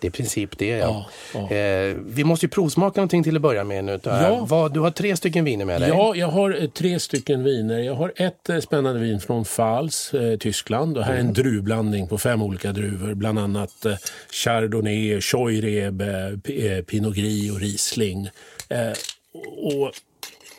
Det 0.00 0.06
är 0.06 0.08
i 0.08 0.12
princip 0.12 0.58
det 0.58 0.66
ja. 0.66 1.06
Ja, 1.34 1.50
Eh, 1.50 1.96
vi 2.06 2.24
måste 2.24 2.46
ju 2.46 2.50
provsmaka 2.50 3.00
någonting 3.00 3.22
till 3.22 3.36
att 3.36 3.42
börja 3.42 3.64
med 3.64 3.84
nu. 3.84 4.00
Ja. 4.04 4.46
Vad, 4.48 4.74
du 4.74 4.80
har 4.80 4.90
tre 4.90 5.16
stycken 5.16 5.44
viner 5.44 5.64
med 5.64 5.80
dig. 5.80 5.88
Ja, 5.88 6.14
jag 6.16 6.28
har 6.28 6.62
eh, 6.62 6.68
tre 6.68 7.00
stycken 7.00 7.44
viner. 7.44 7.78
Jag 7.78 7.94
har 7.94 8.12
ett 8.16 8.48
eh, 8.48 8.60
spännande 8.60 9.00
vin 9.00 9.20
från 9.20 9.44
Pfalz, 9.44 10.14
eh, 10.14 10.38
Tyskland. 10.38 10.98
Och 10.98 11.04
här 11.04 11.14
är 11.14 11.18
en 11.18 11.32
druvblandning 11.32 12.08
på 12.08 12.18
fem 12.18 12.42
olika 12.42 12.72
druvor. 12.72 13.14
Bland 13.14 13.38
annat 13.38 13.84
eh, 13.84 13.94
Chardonnay, 14.30 15.20
Scheurebe, 15.20 16.38
eh, 16.44 16.84
Pinot 16.84 17.14
Gris 17.14 17.52
och 17.52 17.60
Riesling. 17.60 18.28
Och 19.56 19.92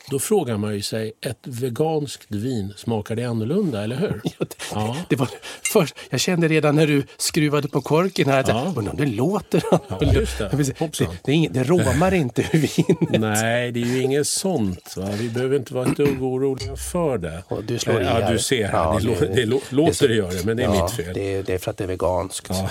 då 0.10 0.20
frågar 0.20 0.58
man 0.58 0.74
ju 0.76 0.82
sig, 0.82 1.12
ett 1.22 1.40
veganskt 1.44 2.32
vin, 2.32 2.74
smakar 2.78 3.16
det 3.16 3.24
annorlunda, 3.24 3.84
eller 3.84 3.96
hur? 3.96 4.22
Ja. 4.74 4.96
Det 5.10 5.16
var 5.16 5.30
först, 5.74 5.96
jag 6.10 6.20
kände 6.20 6.48
redan 6.48 6.76
när 6.76 6.88
du 6.88 7.04
skruvade 7.18 7.68
på 7.68 7.82
korken 7.82 8.30
här 8.30 8.40
att 8.40 8.48
Ja. 8.48 8.74
undrar 8.76 8.92
om 8.92 8.98
det 8.98 9.06
låter 9.06 9.64
Ja, 9.72 10.00
just 10.14 10.38
det. 10.38 10.50
det, 10.50 11.08
det, 11.24 11.48
det 11.52 11.64
romar 11.64 12.14
inte 12.24 12.42
ur 12.42 12.60
vinet. 12.60 13.22
Nej, 13.22 13.72
det 13.72 13.82
är 13.82 13.86
ju 13.86 14.02
inget 14.02 14.28
sånt. 14.28 14.94
Va? 14.98 15.10
Vi 15.20 15.30
behöver 15.30 15.56
inte 15.56 15.74
vara 15.74 15.86
ett 15.92 15.98
dugg 15.98 16.24
oroliga 16.24 16.76
för 16.76 17.18
det. 17.18 17.44
Och 17.48 17.64
du 17.64 17.80
slår 17.80 18.02
i 18.02 18.06
ja, 18.06 18.12
här. 18.12 18.32
du 18.34 18.40
ser. 18.40 18.70
Ja, 18.74 19.00
det, 19.02 19.08
det- 19.20 19.34
det, 19.36 19.46
lå- 19.46 19.62
det- 19.70 19.76
låter 19.76 20.08
det 20.08 20.16
göra 20.16 20.32
det, 20.32 20.46
men 20.46 20.58
det 20.58 20.64
är 20.64 20.76
ja, 20.76 20.84
mitt 20.84 20.92
fel. 21.06 21.14
Det 21.14 21.42
det 21.42 21.54
är 21.54 21.58
för 21.58 21.72
att 21.72 21.78
det 21.78 21.84
är 21.84 21.88
veganskt. 21.88 22.48
Ja. 22.50 22.70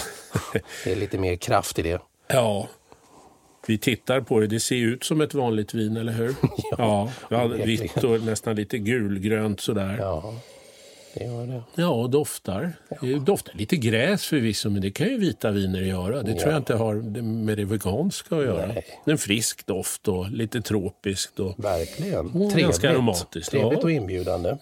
Det 0.85 0.93
är 0.93 0.97
lite 0.97 1.19
mer 1.19 1.37
kraft 1.37 1.79
i 1.79 1.83
det. 1.83 2.01
Ja, 2.29 2.69
vi 3.67 3.79
tittar 3.79 4.21
på 4.21 4.41
det. 4.41 4.47
Det 4.47 4.61
ser 4.61 4.77
ut 4.77 5.05
som 5.05 5.21
ett 5.21 5.35
vanligt 5.35 5.75
vin, 5.75 5.97
eller 5.97 6.13
hur? 6.13 6.35
ja, 6.79 7.13
ja 7.29 7.47
vitt 7.47 8.05
och 8.05 8.23
nästan 8.23 8.57
lite 8.57 8.79
gulgrönt 8.79 9.61
sådär. 9.61 9.97
Ja, 9.99 10.35
Ja, 11.17 11.21
det 11.21 11.25
gör 11.25 11.63
det. 11.77 11.85
och 11.85 12.11
doftar. 12.11 12.73
Det 13.01 13.19
doftar 13.19 13.55
lite 13.55 13.77
gräs 13.77 14.27
förvisso, 14.27 14.71
men 14.71 14.83
det 14.83 14.91
kan 14.91 15.09
ju 15.09 15.19
vita 15.19 15.51
viner 15.51 15.81
göra. 15.81 16.23
Det 16.23 16.35
tror 16.35 16.53
jag 16.53 16.61
inte 16.61 16.75
har 16.75 16.95
med 17.23 17.59
det 17.59 17.65
veganska 17.65 18.37
att 18.37 18.45
göra. 18.45 18.67
Nej. 18.67 18.85
En 19.05 19.19
frisk 19.19 19.67
doft 19.67 20.09
och 20.09 20.31
lite 20.31 20.61
tropiskt. 20.61 21.41
Och... 21.41 21.65
Verkligen. 21.65 22.29
Mm, 22.29 22.49
ganska 22.49 22.91
aromatiskt, 22.91 23.51
Trevligt 23.51 23.73
ja. 23.73 23.79
Mm. 23.79 23.85
och 23.85 23.91
inbjudande. 23.91 24.57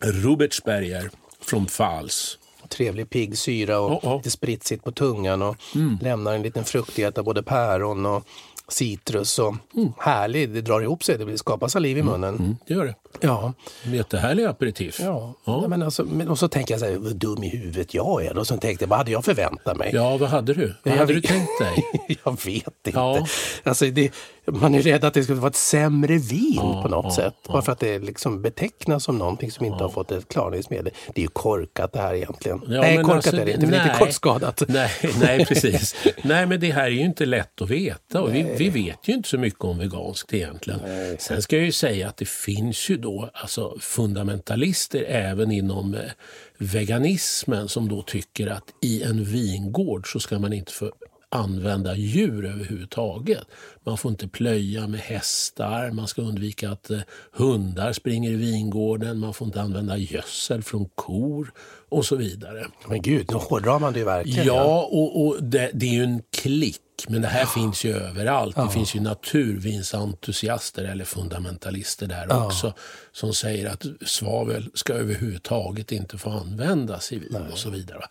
Rubertsberger 0.00 1.10
från 1.40 1.66
Pfalz. 1.66 2.38
Trevlig 2.68 3.10
pigg 3.10 3.38
syra 3.38 3.80
och 3.80 3.90
Ja, 3.92 4.00
ja. 4.02 4.16
lite 4.16 4.30
spritsigt 4.30 4.84
på 4.84 4.92
tungan 4.92 5.42
och 5.42 5.56
Mm. 5.74 5.98
lämnar 6.02 6.34
en 6.34 6.42
liten 6.42 6.64
fruktighet 6.64 7.18
av 7.18 7.24
både 7.24 7.42
päron 7.42 8.06
och 8.06 8.24
citrus. 8.68 9.38
Och 9.38 9.54
Mm. 9.76 9.92
Härlig, 9.98 10.50
det 10.50 10.60
drar 10.60 10.80
ihop 10.80 11.04
sig, 11.04 11.18
det 11.18 11.38
skapar 11.38 11.68
saliv 11.68 11.98
i 11.98 12.02
munnen. 12.02 12.56
Det 12.66 12.74
gör 12.74 12.84
det. 12.84 12.94
Ja, 13.20 13.52
Jättehärlig 13.84 14.44
aperitif. 14.44 15.00
ja. 15.00 15.34
Ja. 15.44 15.60
Nej, 15.60 15.68
Men 15.68 15.82
alltså, 15.82 16.04
men, 16.04 16.28
och 16.28 16.38
så 16.38 16.48
tänker 16.48 16.74
jag 16.74 16.80
så 16.80 16.86
här, 16.86 16.96
vad 16.96 17.16
dum 17.16 17.42
i 17.44 17.48
huvudet 17.48 17.94
jag 17.94 18.24
är. 18.24 18.38
Och 18.38 18.46
så 18.46 18.56
tänkte 18.56 18.82
jag, 18.84 18.88
vad 18.88 18.98
hade 18.98 19.10
jag 19.10 19.24
förväntat 19.24 19.76
mig? 19.76 19.90
Ja, 19.94 20.16
vad 20.16 20.28
hade 20.28 20.54
du? 20.54 20.74
Vad 20.82 20.94
Jag 20.94 20.98
hade 20.98 21.12
du 21.14 21.20
vet- 21.20 21.30
tänkt 21.30 21.50
dig? 21.60 21.84
jag 22.24 22.32
vet 22.44 22.46
inte. 22.66 22.90
Ja. 22.94 23.26
Alltså 23.62 23.84
det, 23.86 24.12
man 24.46 24.74
är 24.74 24.82
rädd 24.82 25.04
att 25.04 25.14
det 25.14 25.22
skulle 25.24 25.40
vara 25.40 25.50
ett 25.50 25.56
sämre 25.56 26.18
vin 26.18 26.54
Ja, 26.56 26.82
på 26.82 26.88
något 26.88 27.04
ja, 27.04 27.10
sätt. 27.10 27.34
ja. 27.46 27.52
Bara 27.52 27.62
för 27.62 27.72
att 27.72 27.80
det 27.80 27.98
liksom 27.98 28.42
betecknas 28.42 29.04
som 29.04 29.18
någonting 29.18 29.50
som 29.50 29.66
inte 29.66 29.84
har 29.84 29.90
fått 29.90 30.12
ett 30.12 30.28
klarningsmedel. 30.28 30.92
Det 31.14 31.20
är 31.20 31.22
ju 31.22 31.28
korkat 31.28 31.92
det 31.92 31.98
här 32.00 32.14
egentligen. 32.14 32.62
Ja, 32.68 32.80
nej, 32.80 32.96
men 32.96 33.04
korkat 33.04 33.16
alltså, 33.26 33.40
är 33.42 33.44
det 33.44 33.52
inte, 33.52 33.66
det 33.66 33.76
är 33.76 33.80
inte 33.82 33.88
nej. 33.88 33.98
kortskadat. 33.98 34.62
Nej, 34.68 34.90
nej, 35.20 35.46
precis. 35.46 35.94
nej, 36.22 36.46
men 36.46 36.60
det 36.60 36.70
här 36.70 36.84
är 36.84 36.88
ju 36.90 37.00
inte 37.00 37.26
lätt 37.26 37.62
att 37.62 37.70
veta 37.70 38.22
och 38.22 38.34
vi, 38.34 38.42
vi 38.58 38.68
vet 38.68 39.08
ju 39.08 39.12
inte 39.12 39.28
så 39.28 39.38
mycket 39.38 39.64
om 39.64 39.78
veganskt 39.78 40.32
egentligen. 40.34 40.80
Sen 41.18 41.42
ska 41.42 41.56
jag 41.56 41.64
ju 41.64 41.72
säga 41.72 42.08
att 42.08 42.16
det 42.16 42.28
finns 42.28 42.88
ju 42.90 42.96
då 42.96 43.07
alltså 43.34 43.76
fundamentalister 43.80 45.04
även 45.08 45.50
inom 45.50 45.94
eh, 45.94 46.00
veganismen 46.58 47.68
som 47.68 47.88
då 47.88 48.02
tycker 48.02 48.46
att 48.46 48.64
i 48.82 49.02
en 49.02 49.24
vingård 49.24 50.12
så 50.12 50.20
ska 50.20 50.38
man 50.38 50.52
inte 50.52 50.72
få 50.72 50.92
använda 51.30 51.96
djur 51.96 52.44
överhuvudtaget. 52.44 53.44
Man 53.84 53.98
får 53.98 54.10
inte 54.10 54.28
plöja 54.28 54.86
med 54.86 55.00
hästar, 55.00 55.90
man 55.90 56.08
ska 56.08 56.22
undvika 56.22 56.70
att 56.70 56.90
eh, 56.90 57.00
hundar 57.32 57.92
springer 57.92 58.30
i 58.30 58.36
vingården, 58.36 59.18
man 59.18 59.34
får 59.34 59.46
inte 59.46 59.60
använda 59.60 59.96
gödsel 59.96 60.62
från 60.62 60.88
kor 60.94 61.52
och 61.88 62.04
så 62.04 62.16
vidare. 62.16 62.66
Men 62.88 63.02
gud, 63.02 63.26
nu 63.30 63.36
hårdrar 63.36 63.78
man 63.78 63.92
det 63.92 64.04
verkligen. 64.04 64.46
Ja, 64.46 64.88
och, 64.92 65.26
och 65.26 65.42
det, 65.42 65.70
det 65.74 65.86
är 65.86 65.92
ju 65.92 66.04
en 66.04 66.22
klick, 66.30 66.80
men 67.08 67.22
det 67.22 67.28
här 67.28 67.46
finns 67.46 67.84
ju 67.84 67.92
överallt. 67.92 68.56
Det 68.56 68.68
finns 68.70 68.94
ju 68.94 69.00
naturvinsentusiaster 69.00 70.84
eller 70.84 71.04
fundamentalister 71.04 72.06
där 72.06 72.46
också 72.46 72.72
som 73.12 73.34
säger 73.34 73.68
att 73.68 73.86
svavel 74.06 74.70
ska 74.74 74.92
överhuvudtaget 74.92 75.92
inte 75.92 76.18
få 76.18 76.30
användas 76.30 77.12
i 77.12 77.18
vin 77.18 77.44
och 77.52 77.58
så 77.58 77.70
vidare. 77.70 78.04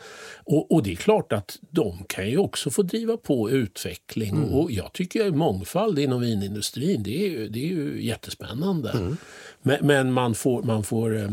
Och, 0.45 0.71
och 0.71 0.83
det 0.83 0.91
är 0.91 0.95
klart 0.95 1.33
att 1.33 1.57
de 1.69 2.03
kan 2.07 2.29
ju 2.29 2.37
också 2.37 2.69
få 2.69 2.81
driva 2.81 3.17
på 3.17 3.49
utveckling 3.49 4.43
och 4.43 4.71
jag 4.71 4.93
tycker 4.93 5.31
mångfald 5.31 5.99
inom 5.99 6.21
vinindustrin, 6.21 7.03
det 7.03 7.25
är 7.25 7.29
ju, 7.29 7.49
det 7.49 7.59
är 7.59 7.67
ju 7.67 8.05
jättespännande. 8.05 9.15
Men, 9.61 9.77
men 9.81 10.13
man 10.13 10.35
får, 10.35 10.63
man 10.63 10.83
får 10.83 11.17
eh, 11.17 11.29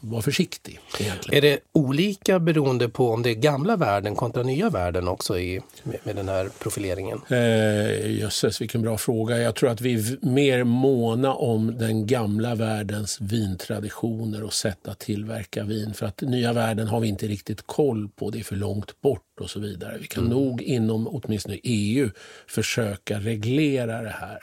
vara 0.00 0.22
försiktig 0.22 0.80
egentligen. 1.00 1.44
Är 1.44 1.50
det 1.50 1.60
olika 1.72 2.38
beroende 2.38 2.88
på 2.88 3.10
om 3.10 3.22
det 3.22 3.30
är 3.30 3.34
gamla 3.34 3.76
världen 3.76 4.16
kontra 4.16 4.42
nya 4.42 4.70
världen 4.70 5.08
också 5.08 5.38
i, 5.38 5.60
med, 5.82 5.96
med 6.02 6.16
den 6.16 6.28
här 6.28 6.50
profileringen? 6.58 6.87
Eh, 7.28 8.10
jösses, 8.10 8.60
vilken 8.60 8.82
bra 8.82 8.98
fråga. 8.98 9.38
Jag 9.38 9.54
tror 9.54 9.70
att 9.70 9.80
vi 9.80 9.94
är 9.94 10.26
mer 10.26 10.64
måna 10.64 11.34
om 11.34 11.78
den 11.78 12.06
gamla 12.06 12.54
världens 12.54 13.20
vintraditioner 13.20 14.42
och 14.42 14.52
sätt 14.52 14.88
att 14.88 14.98
tillverka 14.98 15.64
vin. 15.64 15.94
För 15.94 16.06
att 16.06 16.20
nya 16.20 16.52
världen 16.52 16.88
har 16.88 17.00
vi 17.00 17.08
inte 17.08 17.26
riktigt 17.26 17.62
koll 17.66 18.08
på, 18.08 18.30
det 18.30 18.38
är 18.38 18.44
för 18.44 18.56
långt 18.56 19.00
bort 19.00 19.27
och 19.40 19.50
så 19.50 19.60
vidare. 19.60 19.98
Vi 20.00 20.06
kan 20.06 20.24
nog 20.24 20.62
inom 20.62 21.08
åtminstone 21.08 21.58
EU 21.62 22.10
försöka 22.46 23.20
reglera 23.20 24.02
det 24.02 24.16
här. 24.20 24.38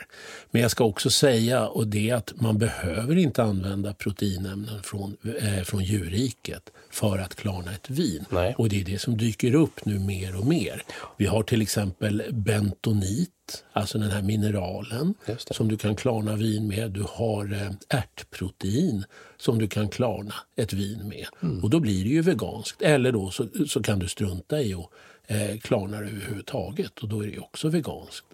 Men 0.50 0.62
jag 0.62 0.70
ska 0.70 0.84
också 0.84 1.10
säga 1.10 1.68
och 1.68 1.86
det 1.86 2.10
att 2.10 2.32
man 2.40 2.58
behöver 2.58 3.16
inte 3.16 3.42
använda 3.42 3.94
proteinämnen 3.94 4.82
från, 4.82 5.16
eh, 5.40 5.62
från 5.62 5.84
djurriket 5.84 6.72
för 6.90 7.18
att 7.18 7.34
klarna 7.34 7.72
ett 7.72 7.90
vin. 7.90 8.24
Nej. 8.30 8.54
Och 8.58 8.68
det 8.68 8.80
är 8.80 8.84
det 8.84 8.98
som 8.98 9.16
dyker 9.16 9.54
upp 9.54 9.84
nu 9.84 9.98
mer 9.98 10.36
och 10.36 10.46
mer. 10.46 10.82
Vi 11.16 11.26
har 11.26 11.42
till 11.42 11.62
exempel 11.62 12.22
bentonit, 12.30 13.30
alltså 13.72 13.98
den 13.98 14.10
här 14.10 14.22
mineralen 14.22 15.14
som 15.50 15.68
du 15.68 15.76
kan 15.76 15.96
klarna 15.96 16.36
vin 16.36 16.68
med. 16.68 16.90
Du 16.90 17.04
har 17.08 17.52
eh, 17.52 17.98
ärtprotein 17.98 19.04
som 19.36 19.58
du 19.58 19.68
kan 19.68 19.88
klarna 19.88 20.34
ett 20.56 20.72
vin 20.72 21.08
med. 21.08 21.26
Mm. 21.42 21.64
Och 21.64 21.70
då 21.70 21.80
blir 21.80 22.04
det 22.04 22.10
ju 22.10 22.22
veganskt. 22.22 22.82
Eller 22.82 23.12
då 23.12 23.30
så, 23.30 23.46
så 23.66 23.82
kan 23.82 23.98
du 23.98 24.08
strunta 24.08 24.60
i 24.60 24.74
att 24.74 24.90
eh, 25.26 25.58
klarna 25.58 26.00
det 26.00 26.08
överhuvudtaget 26.08 26.98
och 26.98 27.08
då 27.08 27.24
är 27.24 27.26
det 27.26 27.38
också 27.38 27.68
veganskt. 27.68 28.26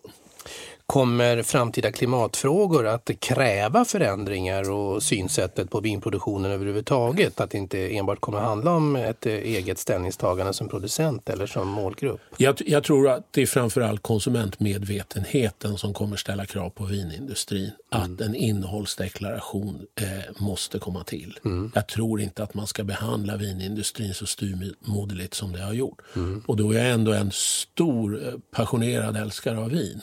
Kommer 0.87 1.43
framtida 1.43 1.93
klimatfrågor 1.93 2.87
att 2.87 3.11
kräva 3.21 3.85
förändringar 3.85 4.71
och 4.71 5.03
synsättet 5.03 5.71
på 5.71 5.81
vinproduktionen 5.81 6.51
överhuvudtaget? 6.51 7.41
Att 7.41 7.51
det 7.51 7.59
inte 7.59 7.97
enbart 7.97 8.21
kommer 8.21 8.39
handla 8.39 8.71
om 8.75 8.97
ett 8.97 9.27
eh, 9.27 9.33
eget 9.33 9.79
ställningstagande 9.79 10.53
som 10.53 10.69
producent 10.69 11.29
eller 11.29 11.47
som 11.47 11.69
målgrupp? 11.69 12.21
Jag, 12.37 12.62
jag 12.67 12.85
tror 12.85 13.09
att 13.09 13.27
det 13.31 13.43
är 13.43 13.47
framförallt 13.47 14.03
konsumentmedvetenheten 14.03 15.79
som 15.79 15.95
kommer 15.95 16.17
ställa 16.17 16.47
krav 16.47 16.71
på 16.71 16.85
vinindustrin. 16.85 17.71
Att 17.91 18.21
en 18.21 18.35
innehållsdeklaration 18.35 19.87
eh, 20.01 20.07
måste 20.43 20.79
komma 20.79 21.05
till. 21.05 21.39
Jag 21.75 21.87
tror 21.87 22.21
inte 22.21 22.43
att 22.43 22.55
man 22.55 22.67
ska 22.67 22.85
behandla 22.85 23.37
vinindustrin 23.37 24.15
så 24.15 24.27
styrmoderligt 24.27 25.35
som 25.35 25.53
det 25.53 25.62
har 25.62 25.73
gjort. 25.73 26.03
Och 26.47 26.57
då 26.57 26.73
är 26.73 26.79
jag 26.79 26.91
ändå 26.91 27.12
en 27.12 27.31
stor 27.33 28.29
eh, 28.29 28.35
passionerad 28.51 29.17
älskare 29.17 29.59
av 29.59 29.71
vin. 29.71 30.03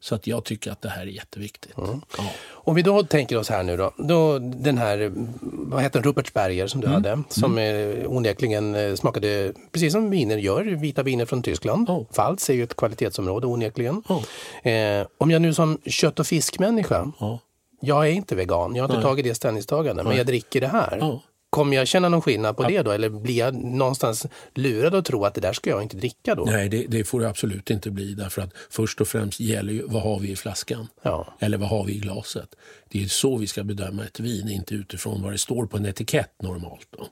Så 0.00 0.14
att 0.16 0.26
jag 0.26 0.44
tycker 0.44 0.70
att 0.70 0.82
det 0.82 0.88
här 0.88 1.02
är 1.02 1.06
jätteviktigt. 1.06 1.72
Ja. 1.76 2.00
Om 2.48 2.74
vi 2.74 2.82
då 2.82 3.02
tänker 3.02 3.36
oss 3.38 3.48
här 3.48 3.62
nu 3.62 3.76
då, 3.76 3.92
då 3.96 4.38
den 4.38 4.78
här, 4.78 5.12
vad 5.40 5.82
heter 5.82 6.00
den, 6.00 6.08
Rupertsberger 6.10 6.66
som 6.66 6.80
du 6.80 6.86
hade, 6.86 7.22
som 7.28 7.58
eh, 7.58 8.06
onekligen 8.06 8.74
eh, 8.74 8.94
smakade 8.94 9.52
precis 9.72 9.92
som 9.92 10.10
viner 10.10 10.36
gör, 10.36 10.62
vita 10.64 11.02
viner 11.02 11.26
från 11.26 11.42
Tyskland. 11.42 11.88
Ja. 11.88 12.04
Pfalz 12.12 12.50
är 12.50 12.54
ju 12.54 12.62
ett 12.62 12.76
kvalitetsområde 12.76 13.46
onekligen. 13.46 14.02
Ja. 14.08 14.22
Eh, 14.70 15.06
om 15.18 15.30
jag 15.30 15.42
nu 15.42 15.54
som 15.54 15.78
kött 15.86 16.20
och 16.20 16.26
fiskmänniska, 16.26 17.12
Ja. 17.20 17.38
jag 17.80 18.06
är 18.06 18.10
inte 18.10 18.34
vegan, 18.34 18.74
jag 18.74 18.82
har 18.82 18.88
inte 18.88 18.96
Nej. 18.96 19.02
tagit 19.04 19.24
det 19.24 19.34
ställningstagandet, 19.34 20.06
men 20.06 20.16
jag 20.16 20.26
dricker 20.26 20.60
det 20.60 20.68
här. 20.68 21.20
Kommer 21.50 21.76
jag 21.76 21.88
känna 21.88 22.08
någon 22.08 22.22
skillnad 22.22 22.56
på 22.56 22.62
det 22.62 22.82
då? 22.82 22.90
Eller 22.90 23.08
blir 23.08 23.38
jag 23.38 23.54
någonstans 23.54 24.26
lurad 24.54 24.94
att 24.94 25.04
tro 25.04 25.24
att 25.24 25.34
det 25.34 25.40
där 25.40 25.52
ska 25.52 25.70
jag 25.70 25.82
inte 25.82 25.96
dricka 25.96 26.34
då? 26.34 26.44
Nej, 26.44 26.68
det, 26.68 26.86
det 26.86 27.04
får 27.04 27.20
det 27.20 27.28
absolut 27.28 27.70
inte 27.70 27.90
bli. 27.90 28.14
Därför 28.14 28.42
att 28.42 28.50
först 28.70 29.00
och 29.00 29.08
främst 29.08 29.40
gäller 29.40 29.72
ju 29.72 29.82
vad 29.86 30.02
har 30.02 30.18
vi 30.18 30.30
i 30.30 30.36
flaskan? 30.36 30.88
Ja. 31.02 31.34
Eller 31.38 31.58
vad 31.58 31.68
har 31.68 31.84
vi 31.84 31.92
i 31.92 31.98
glaset? 31.98 32.54
Det 32.88 33.04
är 33.04 33.08
så 33.08 33.36
vi 33.36 33.46
ska 33.46 33.64
bedöma 33.64 34.04
ett 34.04 34.20
vin, 34.20 34.48
inte 34.48 34.74
utifrån 34.74 35.22
vad 35.22 35.32
det 35.32 35.38
står 35.38 35.66
på 35.66 35.76
en 35.76 35.86
etikett 35.86 36.42
normalt. 36.42 36.88
Då. 36.90 37.08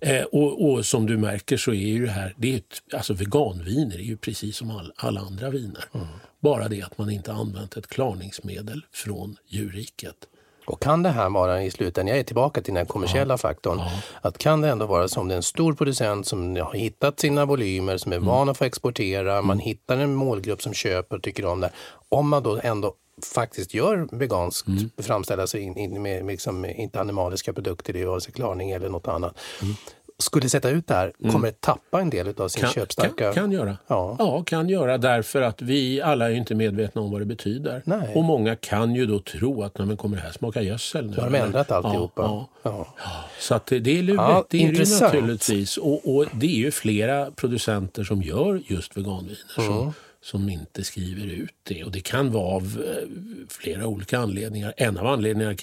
Eh, 0.00 0.22
och, 0.22 0.70
och 0.70 0.86
som 0.86 1.06
du 1.06 1.16
märker 1.16 1.56
så 1.56 1.70
är 1.70 1.88
ju 1.88 2.06
det 2.06 2.12
här, 2.12 2.34
det 2.36 2.52
är 2.52 2.56
ett, 2.56 2.94
alltså 2.94 3.14
veganviner 3.14 3.96
är 3.96 4.02
ju 4.02 4.16
precis 4.16 4.56
som 4.56 4.70
all, 4.70 4.92
alla 4.96 5.20
andra 5.20 5.50
viner. 5.50 5.84
Bara 6.40 6.68
det 6.68 6.82
att 6.82 6.98
man 6.98 7.10
inte 7.10 7.32
använt 7.32 7.76
ett 7.76 7.86
klarningsmedel 7.86 8.84
från 8.92 9.36
djurriket. 9.46 10.16
Och 10.66 10.80
kan 10.82 11.02
det 11.02 11.08
här 11.08 11.30
vara 11.30 11.62
i 11.62 11.70
slutändan, 11.70 12.08
jag 12.08 12.18
är 12.18 12.24
tillbaka 12.24 12.60
till 12.62 12.74
den 12.74 12.86
kommersiella 12.86 13.38
faktorn, 13.38 13.80
att 14.20 14.38
kan 14.38 14.60
det 14.60 14.68
ändå 14.68 14.86
vara 14.86 15.08
som 15.08 15.28
det 15.28 15.34
är 15.34 15.36
en 15.36 15.42
stor 15.42 15.72
producent 15.72 16.26
som 16.26 16.56
har 16.56 16.74
hittat 16.74 17.20
sina 17.20 17.44
volymer, 17.44 17.96
som 17.96 18.12
är 18.12 18.16
Mm. 18.16 18.28
van 18.28 18.48
att 18.48 18.58
få 18.58 18.64
exportera, 18.64 19.42
man 19.42 19.58
hittar 19.58 19.96
en 19.96 20.14
målgrupp 20.14 20.62
som 20.62 20.72
köper 20.74 21.16
och 21.16 21.22
tycker 21.22 21.44
om 21.46 21.60
det. 21.60 21.70
Om 22.08 22.28
man 22.28 22.42
då 22.42 22.60
ändå 22.62 22.94
faktiskt 23.34 23.74
gör 23.74 24.08
veganskt, 24.12 24.68
Mm. 24.68 24.90
framställa 25.02 25.46
sig 25.46 25.60
in, 25.60 25.76
in 25.78 26.02
med 26.02 26.26
liksom, 26.26 26.64
inte 26.64 27.00
animaliska 27.00 27.52
produkter, 27.52 27.92
det 27.92 28.00
är 28.02 28.06
vare 28.06 28.20
sig 28.20 28.32
klarning 28.32 28.70
eller 28.70 28.88
något 28.88 29.08
annat. 29.08 29.34
Skulle 30.18 30.48
sätta 30.48 30.70
ut 30.70 30.86
det 30.86 30.94
här, 30.94 31.12
kommer 31.32 31.46
det 31.46 31.60
tappa 31.60 32.00
en 32.00 32.10
del 32.10 32.28
av 32.40 32.48
sin 32.48 32.62
Mm. 32.62 32.72
Kan, 32.72 32.82
köpstarka... 32.82 33.24
kan, 33.24 33.34
kan 33.34 33.52
göra. 33.52 33.76
Ja. 33.86 34.16
ja, 34.18 34.42
kan 34.44 34.68
göra 34.68 34.98
därför 34.98 35.42
att 35.42 35.62
vi 35.62 36.00
alla 36.02 36.30
är 36.30 36.34
inte 36.34 36.54
medvetna 36.54 37.00
om 37.00 37.10
vad 37.10 37.20
det 37.20 37.24
betyder. 37.24 37.82
Nej. 37.84 38.12
Och 38.14 38.24
många 38.24 38.56
kan 38.56 38.94
ju 38.94 39.06
då 39.06 39.18
tro 39.20 39.62
att 39.62 39.78
"Nej, 39.78 39.86
men 39.88 39.96
kommer 39.96 40.16
det 40.16 40.22
här 40.22 40.32
smaka 40.32 40.62
gödsel 40.62 41.06
nu? 41.10 41.16
Då 41.16 41.22
har 41.22 41.30
de 41.30 41.36
eller?" 41.36 41.46
ändrat 41.46 41.70
alltihopa. 41.70 42.22
Ja, 42.22 42.48
Ja. 42.62 42.94
ja. 42.98 43.24
Så 43.40 43.54
att 43.54 43.66
det 43.66 43.78
det 43.78 43.98
är 43.98 44.02
lurigt, 44.02 44.22
Ja, 44.22 44.44
det 44.50 44.56
är 44.56 44.62
det 44.62 44.68
intressant. 44.68 45.12
naturligtvis. 45.14 45.76
Och, 45.76 46.14
och 46.16 46.26
det 46.34 46.46
är 46.46 46.56
ju 46.58 46.70
flera 46.70 47.30
producenter 47.30 48.04
som 48.04 48.22
gör 48.22 48.62
just 48.66 48.96
veganviner 48.96 49.36
som, 49.54 49.78
Mm. 49.80 49.92
som 50.22 50.48
inte 50.48 50.84
skriver 50.84 51.26
ut 51.26 51.54
det. 51.62 51.84
Och 51.84 51.90
det 51.90 52.00
kan 52.00 52.32
vara 52.32 52.46
av 52.56 52.62
eh, 52.88 53.08
flera 53.48 53.86
olika 53.86 54.18
anledningar. 54.18 54.74
En 54.76 54.98
av 54.98 55.06
anledningarna 55.06 55.56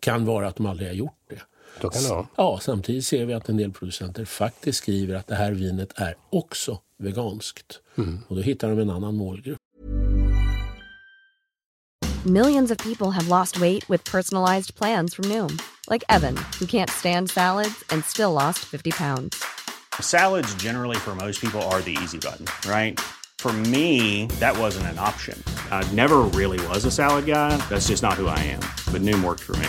kan 0.00 0.24
vara 0.24 0.48
att 0.48 0.56
de 0.56 0.66
aldrig 0.66 0.88
har 0.88 0.94
gjort 0.94 1.12
det. 1.28 1.36
Då 1.80 1.88
kan 1.88 2.02
det 2.02 2.08
vara. 2.08 2.26
Ja, 2.36 2.58
samtidigt 2.62 3.06
ser 3.06 3.24
vi 3.24 3.34
att 3.34 3.48
en 3.48 3.56
del 3.56 3.72
producenter 3.72 4.24
faktiskt 4.24 4.78
skriver 4.78 5.14
att 5.14 5.26
det 5.26 5.34
här 5.34 5.52
vinet 5.52 5.92
är 5.96 6.14
också 6.30 6.78
veganskt. 6.98 7.80
Och 8.28 8.36
då 8.36 8.42
hittar 8.42 8.68
de 8.68 8.78
en 8.78 8.90
annan 8.90 9.16
målgrupp. 9.16 9.58
Millions 12.24 12.70
of 12.70 12.78
people 12.78 13.10
have 13.10 13.28
lost 13.28 13.56
weight 13.60 13.90
with 13.90 14.10
personalized 14.10 14.74
plans 14.74 15.14
from 15.14 15.24
Noom, 15.28 15.58
like 15.90 16.04
Evan, 16.08 16.36
who 16.58 16.66
can't 16.66 16.90
stand 16.90 17.30
salads 17.30 17.84
and 17.90 18.04
still 18.04 18.32
lost 18.32 18.58
50 18.58 18.90
pounds. 18.90 19.36
Salads, 20.00 20.54
generally, 20.54 20.96
for 20.96 21.14
most 21.14 21.40
people, 21.40 21.62
are 21.70 21.80
the 21.82 21.96
easy 22.02 22.18
button, 22.18 22.46
right? 22.68 23.00
For 23.38 23.52
me, 23.52 24.26
that 24.40 24.58
wasn't 24.58 24.86
an 24.86 24.98
option. 24.98 25.40
I 25.70 25.84
never 25.94 26.16
really 26.34 26.58
was 26.66 26.84
a 26.84 26.90
salad 26.90 27.26
guy. 27.26 27.56
That's 27.68 27.86
just 27.88 28.02
not 28.02 28.14
who 28.14 28.26
I 28.26 28.38
am. 28.40 28.60
But 28.92 29.02
Noom 29.02 29.22
worked 29.22 29.42
for 29.44 29.56
me. 29.56 29.68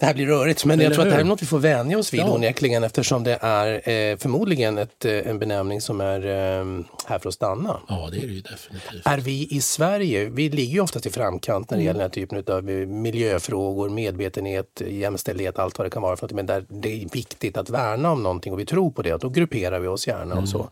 Det 0.00 0.06
här 0.06 0.14
blir 0.14 0.26
rörigt, 0.26 0.64
men 0.64 0.78
jag 0.78 0.84
Eller 0.86 0.94
tror 0.94 1.02
att 1.04 1.08
det 1.08 1.14
här 1.14 1.20
är 1.20 1.24
hur? 1.24 1.28
något 1.28 1.42
vi 1.42 1.46
får 1.46 1.58
vänja 1.58 1.98
oss 1.98 2.12
vid 2.14 2.20
Ja. 2.20 2.34
onekligen 2.34 2.84
eftersom 2.84 3.24
det 3.24 3.38
är 3.40 3.72
eh, 3.90 4.16
förmodligen 4.16 4.78
ett, 4.78 5.04
eh, 5.04 5.12
en 5.30 5.38
benämning 5.38 5.80
som 5.80 6.00
är 6.00 6.26
eh, 6.26 6.64
här 7.06 7.18
för 7.18 7.28
att 7.28 7.34
stanna. 7.34 7.80
Ja, 7.88 8.08
det 8.12 8.16
är 8.18 8.20
det 8.20 8.26
ju 8.32 8.40
definitivt. 8.40 9.02
Är 9.06 9.18
vi 9.18 9.48
i 9.50 9.60
Sverige, 9.60 10.24
vi 10.24 10.48
ligger 10.50 10.72
ju 10.74 10.80
oftast 10.80 11.06
i 11.06 11.10
framkant 11.10 11.70
när 11.70 11.78
det 11.78 11.84
gäller 11.84 11.98
den 12.00 12.02
här 12.02 12.14
typen 12.14 12.44
av 12.54 12.70
eh, 12.70 12.86
miljöfrågor, 12.86 13.88
medvetenhet, 13.88 14.82
jämställdhet, 14.88 15.58
allt 15.58 15.78
vad 15.78 15.86
det 15.86 15.90
kan 15.90 16.02
vara. 16.02 16.16
För 16.16 16.26
att, 16.26 16.32
men 16.32 16.46
där 16.46 16.64
det 16.68 17.02
är 17.02 17.08
viktigt 17.12 17.56
att 17.56 17.70
värna 17.70 18.10
om 18.12 18.22
någonting 18.22 18.52
och 18.52 18.58
vi 18.60 18.66
tror 18.66 18.90
på 18.90 19.02
det, 19.02 19.20
då 19.20 19.28
grupperar 19.28 19.80
vi 19.80 19.88
oss 19.88 20.06
gärna 20.06 20.34
och 20.40 20.48
så. 20.48 20.68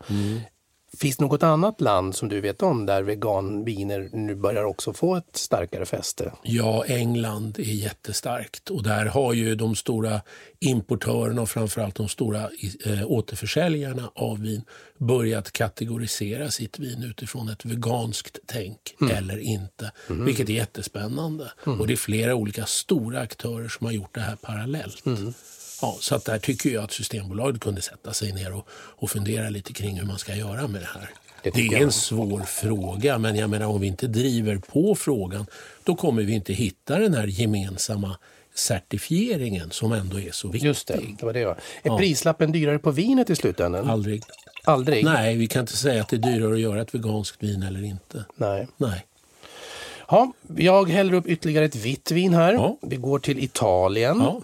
Finns 0.99 1.17
det 1.17 1.23
något 1.23 1.43
annat 1.43 1.81
land 1.81 2.15
som 2.15 2.29
du 2.29 2.41
vet 2.41 2.61
om 2.61 2.85
där 2.85 3.03
veganviner 3.03 4.09
nu 4.13 4.35
börjar 4.35 4.63
också 4.63 4.93
få 4.93 5.15
ett 5.15 5.35
starkare 5.35 5.85
fäste? 5.85 6.31
Ja, 6.43 6.85
England 6.85 7.59
är 7.59 7.63
jättestarkt 7.63 8.69
och 8.69 8.83
där 8.83 9.05
har 9.05 9.33
ju 9.33 9.55
de 9.55 9.75
stora 9.75 10.21
importörerna 10.59 11.41
och 11.41 11.49
framförallt 11.49 11.95
de 11.95 12.07
stora 12.07 12.49
eh, 12.85 13.05
återförsäljarna 13.05 14.11
av 14.15 14.41
vin 14.41 14.61
börjat 14.97 15.51
kategorisera 15.51 16.51
sitt 16.51 16.79
vin 16.79 17.03
utifrån 17.03 17.49
ett 17.49 17.65
veganskt 17.65 18.39
tänk 18.45 18.95
eller 19.11 19.37
inte, 19.37 19.91
vilket 20.07 20.49
är 20.49 20.53
jättespännande. 20.53 21.51
Och 21.63 21.87
det 21.87 21.93
är 21.93 21.97
flera 21.97 22.35
olika 22.35 22.65
stora 22.65 23.19
aktörer 23.19 23.67
som 23.67 23.85
har 23.85 23.93
gjort 23.93 24.15
det 24.15 24.21
här 24.21 24.35
parallellt. 24.35 25.03
Ja, 25.81 25.97
så 25.99 26.15
att 26.15 26.25
där 26.25 26.39
tycker 26.39 26.69
jag 26.69 26.83
att 26.83 26.91
Systembolaget 26.91 27.61
kunde 27.61 27.81
sätta 27.81 28.13
sig 28.13 28.33
ner 28.33 28.53
och, 28.53 28.67
och 28.71 29.09
fundera 29.09 29.49
lite 29.49 29.73
kring 29.73 29.99
hur 29.99 30.05
man 30.05 30.17
ska 30.17 30.35
göra 30.35 30.67
med 30.67 30.81
det 30.81 30.89
här. 30.93 31.09
Det 31.43 31.49
Det, 31.49 31.67
är 31.67 31.83
en 31.83 31.91
svår 31.91 32.41
fråga, 32.41 33.17
men 33.17 33.35
jag 33.35 33.49
menar 33.49 33.65
om 33.65 33.81
vi 33.81 33.87
inte 33.87 34.07
driver 34.07 34.57
på 34.57 34.95
frågan 34.95 35.45
då 35.83 35.95
kommer 35.95 36.23
vi 36.23 36.33
inte 36.33 36.53
hitta 36.53 36.97
den 36.99 37.13
här 37.13 37.27
gemensamma 37.27 38.17
certifieringen 38.53 39.71
som 39.71 39.91
ändå 39.91 40.19
är 40.19 40.31
så 40.31 40.47
viktig. 40.47 40.67
Just 40.67 40.87
det, 40.87 40.99
det 41.19 41.25
var 41.25 41.33
det 41.33 41.39
jag. 41.39 41.55
Är 41.83 41.97
prislappen 41.97 42.51
dyrare 42.51 42.79
på 42.79 42.91
vinet 42.91 43.29
i 43.29 43.35
slutändan? 43.35 43.89
Aldrig. 43.89 44.23
Aldrig? 44.63 45.05
Nej, 45.05 45.37
vi 45.37 45.47
kan 45.47 45.59
inte 45.59 45.77
säga 45.77 46.01
att 46.01 46.09
det 46.09 46.15
är 46.15 46.31
dyrare 46.33 46.53
att 46.53 46.59
göra 46.59 46.81
ett 46.81 46.95
veganskt 46.95 47.43
vin 47.43 47.63
eller 47.63 47.83
inte. 47.83 48.25
Nej. 48.35 48.67
Nej. 48.77 49.05
Ja, 50.09 50.31
jag 50.57 50.89
häller 50.89 51.13
upp 51.13 51.27
ytterligare 51.27 51.65
ett 51.65 51.75
vitt 51.75 52.11
vin 52.11 52.33
här. 52.33 52.53
Ja. 52.53 52.77
Vi 52.81 52.95
går 52.95 53.19
till 53.19 53.43
Italien. 53.43 54.17
Ja. 54.19 54.41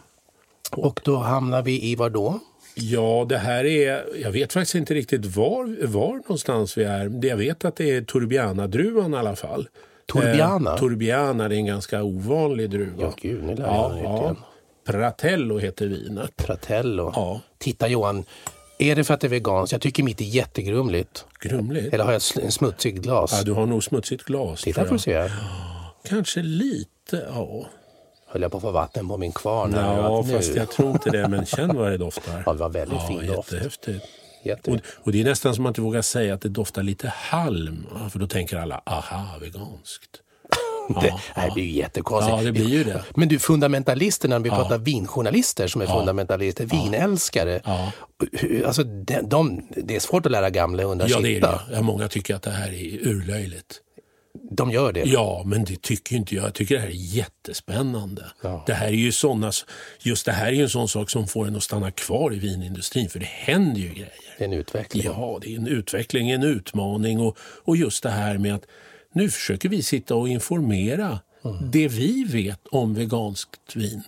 Och 0.78 1.02
då 1.04 1.18
hamnar 1.18 1.62
vi 1.62 1.92
i 1.92 1.96
var 1.96 2.10
då? 2.10 2.40
Ja, 2.76 3.26
det 3.30 3.38
här 3.38 3.66
är... 3.66 4.04
Jag 4.22 4.32
vet 4.32 4.54
faktiskt 4.54 4.76
inte 4.76 4.94
riktigt 4.94 5.26
var, 5.26 5.88
var 5.88 6.14
någonstans 6.14 6.78
vi 6.78 6.84
är. 6.84 7.10
Det 7.10 7.28
Jag 7.28 7.38
vet 7.38 7.66
att 7.66 7.76
det 7.76 7.92
är 7.92 8.02
Turbiana-druvan 8.02 9.14
i 9.14 9.18
alla 9.18 9.36
fall. 9.36 9.68
Turbiana? 10.14 10.72
Eh, 10.72 10.80
Turbiana, 10.80 11.46
är 11.46 11.52
en 11.52 11.66
ganska 11.66 12.04
ovanlig 12.04 12.70
druva. 12.70 13.02
Ja, 13.02 13.14
gud, 13.22 13.44
nu 13.44 13.56
lär 13.56 13.66
jag 13.66 13.96
nytt 13.96 14.22
igen. 14.22 14.36
Pratello 14.86 15.58
heter 15.58 15.88
vinet. 15.88 16.36
Pratello. 16.36 17.12
Ja. 17.16 17.42
Titta 17.58 17.88
Johan, 17.88 18.26
är 18.78 18.96
det 18.96 19.04
för 19.04 19.14
att 19.14 19.20
det 19.20 19.28
är 19.28 19.30
veganskt? 19.30 19.72
Jag 19.72 19.82
tycker 19.82 20.04
mitt 20.04 20.22
är 20.22 20.26
jättegrumligt. 20.26 21.26
Grumligt. 21.40 21.94
Eller 21.94 22.04
har 22.04 22.12
jag 22.12 22.22
en 22.42 22.52
smutsig 22.52 23.02
glas? 23.02 23.34
Ja, 23.38 23.44
du 23.44 23.52
har 23.52 23.66
nog 23.66 23.84
smutsigt 23.84 24.24
glas. 24.24 24.62
Titta 24.62 24.86
får 24.86 24.94
du 24.94 25.00
se. 25.00 25.30
Kanske 26.10 26.42
lite, 26.42 27.28
ja. 27.34 27.66
Höll 28.34 28.42
jag 28.42 28.52
på 28.52 28.58
att 28.58 28.64
få 28.64 28.72
vatten 28.72 29.08
på 29.08 29.18
min 29.18 29.32
kvarn? 29.32 29.74
Ja, 29.76 30.20
att 30.20 30.28
nu- 30.28 30.34
fast 30.34 30.56
jag 30.56 30.72
tror 30.72 30.92
inte 30.92 31.10
det. 31.10 31.28
Men 31.28 31.46
känn 31.46 31.76
vad 31.76 31.92
det 31.92 31.98
doftar. 31.98 32.44
Ja, 32.46 32.54
det 32.54 32.60
var 32.60 32.70
väldigt 32.70 33.00
ja, 33.02 33.08
fin 33.08 33.28
doft. 33.28 33.52
Jättehäftigt. 33.52 34.06
Jätte... 34.44 34.72
Och, 34.72 34.78
och 35.04 35.12
det 35.12 35.22
är 35.22 35.24
nästan 35.24 35.56
som 35.56 35.62
att 35.62 35.64
man 35.64 35.70
inte 35.72 35.82
vågar 35.82 36.02
säga 36.02 36.34
att 36.34 36.42
det 36.42 36.50
doftar 36.50 36.84
lite 36.84 37.08
halm. 37.08 37.88
ja, 37.96 38.10
För 38.10 38.20
då 38.20 38.28
tänker 38.28 38.58
alla, 38.58 38.82
aha, 38.86 39.38
veganskt. 39.42 40.22
det, 41.02 41.14
nej, 41.36 41.48
det 41.48 41.54
blir 41.54 41.64
ju 41.64 41.72
jättekonstigt. 41.72 42.38
Ja, 42.38 42.44
det 42.44 42.52
blir 42.52 42.70
ju 42.70 42.84
det. 42.84 43.04
Men 43.16 43.28
du, 43.28 43.40
fundamentalisterna, 43.40 44.38
när 44.38 44.44
vi 44.44 44.50
pratar 44.50 44.78
vinjournalister 44.78 45.68
som 45.68 45.82
är 45.82 45.86
fundamentalister, 45.86 46.66
vinälskare. 46.66 47.62
Ja. 47.66 47.92
Alltså, 48.66 48.84
de, 48.84 49.22
de, 49.22 49.68
det 49.70 49.96
är 49.96 50.00
svårt 50.00 50.26
att 50.26 50.32
lära 50.32 50.50
gamla 50.50 50.84
hundar 50.84 51.08
Ja, 51.10 51.20
det 51.20 51.30
är 51.30 51.36
sitta. 51.36 51.52
det. 51.52 51.60
Ja, 51.76 51.82
många 51.82 52.08
tycker 52.08 52.36
att 52.36 52.42
det 52.42 52.52
här 52.52 52.68
är 52.74 53.08
urlöjligt. 53.08 53.80
De 54.52 54.72
gör 54.72 54.92
det. 54.92 55.04
Ja, 55.06 55.44
men 55.46 55.64
det 55.64 55.82
tycker 55.82 56.16
inte 56.16 56.36
jag. 56.36 56.46
Jag 56.46 56.54
tycker 56.54 56.76
det 56.76 56.82
här 56.82 56.88
är 56.88 56.94
jättespännande. 56.94 58.26
Ja. 58.42 58.64
Det 58.68 58.74
här 58.74 58.88
är 58.88 58.92
ju 58.92 59.12
såna, 59.12 59.52
just 60.00 60.26
det 60.26 60.32
här 60.32 60.48
är 60.48 60.52
ju 60.52 60.64
en 60.64 60.70
sån 60.70 60.88
sak 60.88 61.10
som 61.10 61.28
får 61.28 61.48
en 61.48 61.56
att 61.56 61.64
stanna 61.64 61.92
kvar 61.92 62.34
i 62.34 62.40
vinindustrin. 62.40 63.10
För 63.10 63.20
det 63.20 63.26
händer 63.26 63.82
ju 63.82 63.90
grejer. 63.90 64.14
Det 64.38 64.44
är 64.44 64.48
en 64.48 64.54
utveckling. 64.54 65.04
Ja, 65.06 65.40
det 65.42 65.54
är 65.54 65.58
en 65.58 65.68
utveckling, 65.68 66.30
en 66.30 66.44
utmaning 66.44 67.20
och, 67.20 67.38
och 67.40 67.78
just 67.78 68.04
det 68.04 68.10
här 68.10 68.38
med 68.38 68.56
att 68.56 68.66
nu 69.14 69.30
försöker 69.30 69.70
vi 69.70 69.82
sitta 69.82 70.16
och 70.16 70.30
informera 70.30 71.20
det 71.72 71.88
vi 71.88 72.24
vet 72.24 72.68
om 72.68 72.94
veganskt 72.94 73.76
vin. 73.76 74.04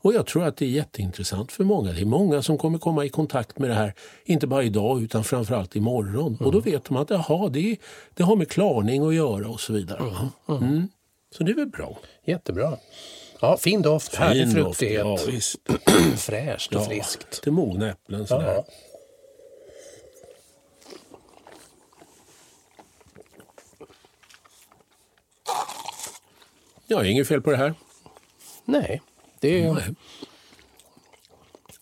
Och 0.00 0.14
jag 0.14 0.26
tror 0.26 0.44
att 0.44 0.56
det 0.56 0.64
är 0.64 0.70
jätteintressant 0.70 1.52
för 1.52 1.64
många. 1.64 1.92
Det 1.92 2.00
är 2.00 2.04
många 2.04 2.42
som 2.42 2.58
kommer 2.58 2.78
komma 2.78 3.04
i 3.04 3.08
kontakt 3.08 3.58
med 3.58 3.70
det 3.70 3.74
här, 3.74 3.94
inte 4.24 4.46
bara 4.46 4.62
idag 4.62 5.02
utan 5.02 5.24
framförallt 5.24 5.76
imorgon. 5.76 6.36
Och 6.40 6.52
då 6.52 6.60
vet 6.60 6.84
de 6.84 6.96
att 6.96 7.10
jaha, 7.10 7.48
det, 7.48 7.76
det 8.14 8.22
har 8.22 8.36
med 8.36 8.48
klarning 8.48 9.06
att 9.06 9.14
göra 9.14 9.48
och 9.48 9.60
så 9.60 9.72
vidare. 9.72 10.02
Mm. 10.48 10.88
Så 11.36 11.44
det 11.44 11.52
är 11.52 11.56
väl 11.56 11.66
bra. 11.66 11.98
Jättebra. 12.24 12.76
Ja, 13.40 13.56
fin 13.56 13.82
doft, 13.82 14.14
härlig 14.14 14.46
Fin 14.46 14.54
doft, 14.54 14.78
fruktighet. 14.78 15.06
Ja. 15.06 15.76
Fräscht 16.16 16.74
och 16.74 16.80
Ja, 16.80 16.84
friskt. 16.84 17.26
Lite 17.32 17.50
mogna 17.50 17.90
äpplen 17.90 18.26
sådär. 18.26 18.54
Ja. 18.54 18.64
Ja, 26.90 27.04
inget 27.04 27.28
fel 27.28 27.40
på 27.40 27.50
det 27.50 27.56
här. 27.56 27.74
Nej, 28.64 29.02
det 29.40 29.62
är... 29.62 29.72
Nej. 29.72 29.94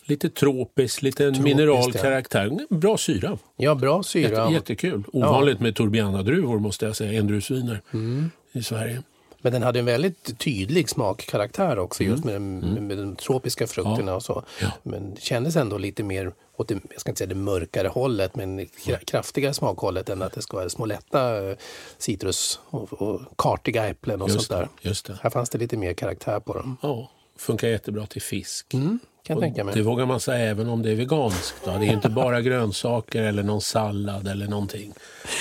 Lite 0.03 0.29
tropiskt, 0.29 1.01
lite 1.01 1.31
mineral 1.31 1.91
ja. 1.93 2.01
karaktär. 2.01 2.57
Bra 2.69 2.97
syra. 2.97 3.37
Ja, 3.55 3.75
bra 3.75 4.03
syra. 4.03 4.29
Jätte, 4.29 4.53
jättekul. 4.53 5.03
Ovanligt 5.13 5.59
med 5.59 5.75
Turbiana-druvor 5.75 6.59
måste 6.59 6.85
jag 6.85 6.95
säga, 6.95 7.19
endruvsviner 7.19 7.81
Mm. 7.93 8.31
i 8.51 8.63
Sverige. 8.63 9.03
Men 9.41 9.53
den 9.53 9.63
hade 9.63 9.79
en 9.79 9.85
väldigt 9.85 10.39
tydlig 10.39 10.89
smakkaraktär 10.89 11.79
också 11.79 12.03
just 12.03 12.23
med, 12.23 12.33
den, 12.33 12.59
med 12.87 12.97
de 12.97 13.15
tropiska 13.15 13.67
frukterna 13.67 14.15
och 14.15 14.23
så. 14.23 14.33
Mm. 14.33 14.45
Ja. 14.61 14.71
Men 14.83 15.15
kändes 15.19 15.55
ändå 15.55 15.77
lite 15.77 16.03
mer 16.03 16.31
åt 16.57 16.67
det, 16.67 16.79
jag 16.91 17.01
ska 17.01 17.11
inte 17.11 17.17
säga 17.17 17.27
det 17.27 17.35
mörkare 17.35 17.87
hållet, 17.87 18.35
men 18.35 18.59
kra- 18.59 19.05
kraftigare 19.05 19.53
smakhållet 19.53 20.09
än 20.09 20.21
att 20.21 20.33
det 20.33 20.41
ska 20.41 20.57
vara 20.57 20.69
små 20.69 20.85
lätta 20.85 21.49
eh, 21.49 21.55
citrus 21.97 22.59
och, 22.69 22.93
och 22.93 23.21
kartiga 23.37 23.87
äpplen 23.87 24.21
och 24.21 24.29
Just 24.29 24.45
sånt 24.45 24.59
där. 24.59 24.67
det, 24.81 24.89
just 24.89 25.05
det. 25.05 25.19
Här 25.21 25.29
fanns 25.29 25.49
det 25.49 25.57
lite 25.57 25.77
mer 25.77 25.93
karaktär 25.93 26.39
på 26.39 26.53
dem. 26.53 26.77
Ja, 26.81 27.11
funkar 27.37 27.67
jättebra 27.67 28.05
till 28.05 28.21
fisk. 28.21 28.73
Mm, 28.73 28.87
kan 28.87 28.99
jag 29.33 29.37
Och 29.37 29.43
tänka 29.43 29.63
mig. 29.63 29.73
Det 29.75 29.81
vågar 29.81 30.05
man 30.05 30.19
säga 30.19 30.45
även 30.49 30.69
om 30.69 30.81
det 30.81 30.91
är 30.91 30.95
veganskt. 30.95 31.55
Då. 31.65 31.71
Det 31.71 31.85
är 31.87 31.93
inte 31.93 32.09
bara 32.09 32.41
grönsaker 32.47 33.23
eller 33.23 33.43
någon 33.43 33.61
sallad 33.61 34.27
eller 34.27 34.47
någonting 34.47 34.93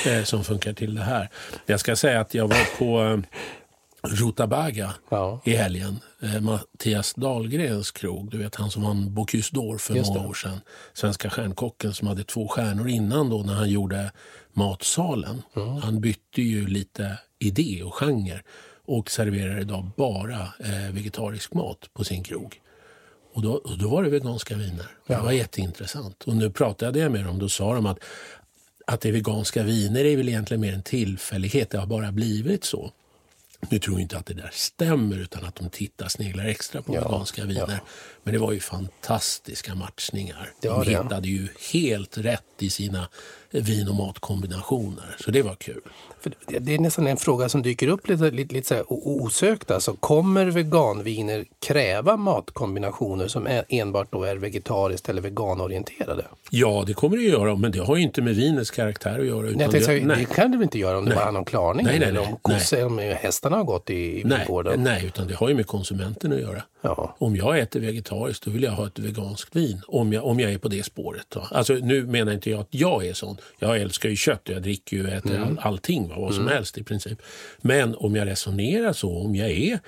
eh, 0.07 0.23
som 0.25 0.45
funkar 0.45 0.73
till 0.73 0.95
det 0.95 1.03
här. 1.03 1.29
Jag 1.67 1.81
ska 1.81 1.97
säga 1.97 2.21
att 2.21 2.35
jag 2.35 2.49
var 2.49 2.79
på 2.79 3.13
eh, 3.15 3.19
Rutabaga 4.09 4.95
Ja. 5.09 5.41
i 5.45 5.55
helgen. 5.57 6.01
Eh, 6.23 6.41
Mattias 6.41 7.15
Dahlgrens 7.15 7.91
krog, 7.91 8.31
du 8.31 8.39
vet 8.39 8.55
han 8.55 8.71
som 8.71 8.83
vann 8.83 9.15
Bocuse 9.15 9.55
d'Or 9.55 9.79
för 9.79 9.95
Just 9.95 10.15
många 10.15 10.29
år 10.29 10.35
sedan. 10.35 10.61
Svenska 10.93 11.31
stjärnkocken 11.31 11.95
som 11.95 12.09
hade 12.09 12.25
två 12.25 12.49
stjärnor 12.49 12.89
innan 12.89 13.31
då 13.31 13.43
när 13.43 13.55
han 13.55 13.71
gjorde 13.71 14.13
Matsalen. 14.53 15.43
Mm. 15.57 15.69
Han 15.77 16.01
bytte 16.01 16.43
ju 16.43 16.67
lite 16.67 17.19
idé 17.39 17.83
och 17.85 17.95
genre 17.95 18.41
och 18.85 19.11
serverar 19.11 19.61
idag 19.61 19.91
bara 19.97 20.41
eh, 20.41 20.93
vegetarisk 20.93 21.55
mat 21.55 21.91
på 21.93 22.05
sin 22.05 22.23
krog. 22.25 22.61
Och 23.35 23.43
då, 23.43 23.53
och 23.53 23.79
då 23.79 23.89
var 23.89 24.03
det 24.03 24.11
veganska 24.11 24.57
viner. 24.57 24.87
Det 25.07 25.17
var 25.17 25.33
jätteintressant. 25.33 26.23
Och 26.27 26.37
nu 26.37 26.51
pratade 26.51 26.99
jag 26.99 27.13
med 27.13 27.25
dem. 27.25 27.39
Då 27.39 27.49
sa 27.49 27.75
de 27.75 27.87
att, 27.87 27.99
att 28.87 29.01
det 29.01 29.09
är 29.09 29.13
veganska 29.13 29.63
viner 29.63 30.05
är 30.05 30.17
väl 30.17 30.29
egentligen 30.29 30.61
mer 30.61 30.73
en 30.73 30.83
tillfällighet. 30.83 31.71
Det 31.71 31.79
har 31.79 31.87
bara 31.87 32.13
blivit 32.13 32.65
så. 32.65 32.91
Nu 33.71 33.79
tror 33.79 33.97
jag 33.97 34.03
inte 34.03 34.19
att 34.19 34.27
det 34.27 34.35
där 34.35 34.51
stämmer 34.53 35.19
utan 35.19 35.45
att 35.45 35.55
de 35.55 35.71
tittar 35.71 36.09
sneglar 36.09 36.45
extra 36.45 36.83
på 36.83 36.95
Ja, 36.95 37.01
veganska 37.09 37.45
viner. 37.45 37.81
Men 38.23 38.33
det 38.35 38.39
var 38.39 38.53
ju 38.53 38.61
fantastiska 38.61 39.75
matchningar. 39.75 40.53
Det 40.61 40.69
de 40.69 40.85
det. 40.85 40.91
hittade 40.91 41.29
ju 41.29 41.49
helt 41.73 42.19
rätt 42.19 42.43
i 42.59 42.71
sina 42.71 43.09
vin 43.51 43.89
och 43.89 43.95
matkombinationer. 43.95 45.17
Så 45.25 45.31
det 45.31 45.43
var 45.43 45.55
kul. 45.55 45.81
För 46.21 46.33
det- 46.61 46.75
är 46.75 46.79
nästan 46.79 47.07
en 47.07 47.17
fråga 47.17 47.49
som 47.49 47.63
dyker 47.63 47.89
upp 47.89 48.09
lite, 48.09 48.31
lite, 48.31 48.55
lite 48.55 48.69
så 48.69 48.75
här 48.75 48.85
osökt. 48.89 49.71
Alltså, 49.71 49.93
kommer 49.93 50.47
veganviner 50.47 51.45
kräva 51.67 52.17
matkombinationer 52.17 53.29
som 53.29 53.47
är, 53.47 53.65
enbart 53.69 54.13
då 54.13 54.25
är 54.25 54.37
vegetariskt 54.37 55.09
eller 55.09 55.23
veganorienterade? 55.23 56.25
Ja, 56.51 56.85
det 56.87 56.95
kommer 56.95 57.17
det 57.17 57.27
att 57.27 57.33
göra, 57.33 57.55
men 57.57 57.73
det 57.73 57.79
har 57.79 57.97
ju 57.97 58.03
inte 58.03 58.23
med 58.23 58.35
vinets 58.35 58.71
karaktär 58.71 59.19
att 59.19 59.27
göra. 59.27 59.51
Nej, 59.57 59.69
det, 59.73 59.81
säga, 59.81 60.15
det 60.17 60.25
kan 60.25 60.51
det 60.51 60.57
väl 60.57 60.65
inte 60.65 60.79
göra 60.79 60.99
om 60.99 61.05
det 61.05 61.09
Nej. 61.09 61.17
bara 61.17 61.25
handlar 61.25 61.39
om 61.41 61.45
klarning? 61.45 61.87
Nej, 61.87 61.99
nej, 61.99 62.09
eller 62.09 62.21
nej, 62.21 62.29
om, 62.33 62.53
kossor, 62.55 62.85
om 62.87 62.99
hästarna 62.99 63.57
har 63.57 63.65
gått 63.65 63.91
i, 63.91 63.95
i 63.95 64.25
nej, 64.25 64.39
vingården? 64.39 64.83
nej, 64.83 65.07
utan 65.07 65.29
det 65.29 65.35
har 65.35 65.49
ju 65.49 65.55
med 65.55 65.67
konsumenten 65.67 66.33
att 66.33 66.41
göra. 66.41 66.63
Ja. 66.81 67.15
Om 67.19 67.37
jag 67.37 67.59
äter 67.59 67.81
vegetariskt 67.81 68.45
då 68.45 68.51
vill 68.51 68.63
jag 68.63 68.73
ha 68.73 68.87
ett 68.87 68.99
veganskt 68.99 69.57
vin. 69.57 69.81
Om 69.89 70.13
jag, 70.13 70.25
om 70.25 70.41
jag 70.41 70.53
är 70.53 70.59
på 70.59 70.69
det 70.69 70.83
spåret. 70.85 71.27
Då. 71.29 71.41
Alltså, 71.51 71.73
nu 71.75 72.07
menar 72.07 72.33
inte 72.33 72.51
jag 72.51 72.61
att 72.61 72.69
jag 72.71 73.07
är 73.07 73.13
sån. 73.13 73.36
Jag 73.59 73.81
älskar 73.81 74.09
ju 74.09 74.17
kött 74.17 74.43
jag 74.45 74.63
dricker 74.63 74.97
ju 74.97 75.09
äter 75.09 75.39
all, 75.39 75.59
allting. 75.59 76.09
Va? 76.09 76.15
Vad 76.19 76.35
som 76.35 76.49
helst 76.49 76.79
i 76.79 76.83
princip. 76.83 77.23
Men 77.61 77.95
om 77.95 78.17
jag 78.17 78.29
resonerar 78.29 78.93
så, 78.93 79.19
om 79.19 79.35
jag 79.35 79.51
är 79.51 79.79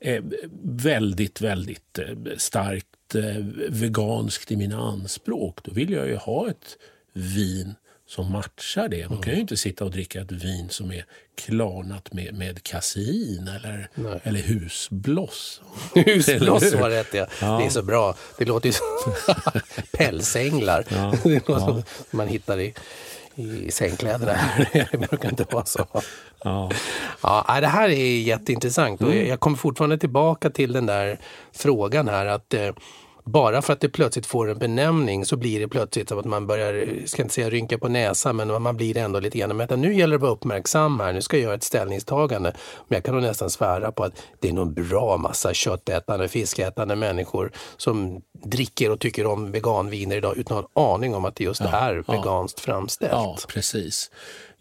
eh, 0.00 0.22
väldigt, 0.62 1.40
väldigt 1.40 1.98
eh, 1.98 2.36
starkt 2.36 3.14
eh, 3.14 3.44
veganskt 3.68 4.52
i 4.52 4.56
mina 4.56 4.78
anspråk. 4.78 5.58
Då 5.64 5.72
vill 5.72 5.90
jag 5.90 6.08
ju 6.08 6.16
ha 6.16 6.50
ett 6.50 6.78
vin 7.12 7.74
som 8.10 8.32
matchar 8.32 8.88
det. 8.88 9.06
Då 9.06 9.16
kan 9.16 9.34
ju 9.34 9.40
inte 9.40 9.56
sitta 9.56 9.84
och 9.84 9.90
dricka 9.90 10.20
ett 10.20 10.32
vin 10.32 10.68
som 10.70 10.92
är 10.92 11.04
klarnat 11.44 12.12
med, 12.12 12.34
med 12.34 12.62
kasein 12.62 13.48
eller, 13.48 13.88
eller 14.22 14.40
husbloss. 14.40 15.60
Husbloss 15.94 16.72
var 16.74 16.90
rätt 16.90 17.14
ja. 17.14 17.26
Det 17.58 17.64
är 17.66 17.68
så 17.70 17.82
bra. 17.82 18.14
Det 18.38 18.44
låter 18.44 18.66
ju 18.68 18.72
som 18.72 18.86
pälsänglar. 19.98 20.84
Det 21.22 21.48
låter 21.48 21.58
som 21.64 21.82
man 22.10 22.28
hittar 22.28 22.58
i, 22.60 22.74
i 23.34 23.70
sängkläderna. 23.70 24.38
det 24.72 25.08
brukar 25.10 25.28
inte 25.28 25.44
vara 25.50 25.64
så. 25.64 25.86
Ja. 26.44 26.70
Ja, 27.22 27.58
det 27.60 27.66
här 27.66 27.88
är 27.88 28.20
jätteintressant. 28.20 29.02
Och 29.02 29.14
jag- 29.16 29.26
jag 29.26 29.40
kommer 29.40 29.56
fortfarande 29.56 29.98
tillbaka 29.98 30.50
till 30.50 30.72
den 30.72 30.86
där 30.86 31.18
frågan 31.52 32.08
här 32.08 32.26
att 32.26 32.54
eh, 32.54 32.68
bara 33.30 33.62
för 33.62 33.72
att 33.72 33.80
det 33.80 33.88
plötsligt 33.88 34.26
får 34.26 34.50
en 34.50 34.58
benämning 34.58 35.24
så 35.24 35.36
blir 35.36 35.60
det 35.60 35.68
plötsligt 35.68 36.08
som 36.08 36.18
att 36.18 36.24
man 36.24 36.46
börjar, 36.46 37.06
ska 37.06 37.22
inte 37.22 37.34
säga 37.34 37.50
rynka 37.50 37.78
på 37.78 37.88
näsan, 37.88 38.36
men 38.36 38.62
man 38.62 38.76
blir 38.76 38.96
ändå 38.96 39.20
lite 39.20 39.38
grann, 39.38 39.56
men 39.56 39.80
nu 39.80 39.94
gäller 39.94 40.10
det 40.10 40.16
att 40.16 40.22
vara 40.22 40.32
uppmärksam 40.32 41.00
här, 41.00 41.12
nu 41.12 41.22
ska 41.22 41.36
jag 41.36 41.44
göra 41.44 41.54
ett 41.54 41.62
ställningstagande. 41.62 42.52
Men 42.88 42.96
jag 42.96 43.04
kan 43.04 43.14
nog 43.14 43.22
nästan 43.22 43.50
svära 43.50 43.92
på 43.92 44.04
att 44.04 44.22
det 44.40 44.48
är 44.48 44.52
nog 44.52 44.74
bra 44.74 45.16
massa 45.16 45.54
köttätande, 45.54 46.28
fiskätande 46.28 46.96
människor 46.96 47.52
som 47.76 48.22
dricker 48.44 48.90
och 48.90 49.00
tycker 49.00 49.26
om 49.26 49.52
veganviner 49.52 50.16
idag 50.16 50.36
utan 50.36 50.58
att 50.58 50.66
ha 50.74 50.88
en 50.88 50.94
aning 50.94 51.14
om 51.14 51.24
att 51.24 51.36
det 51.36 51.44
just 51.44 51.60
är 51.60 52.04
veganskt 52.12 52.60
framställt. 52.60 53.12
Ja, 53.12 53.36
precis. 53.48 54.10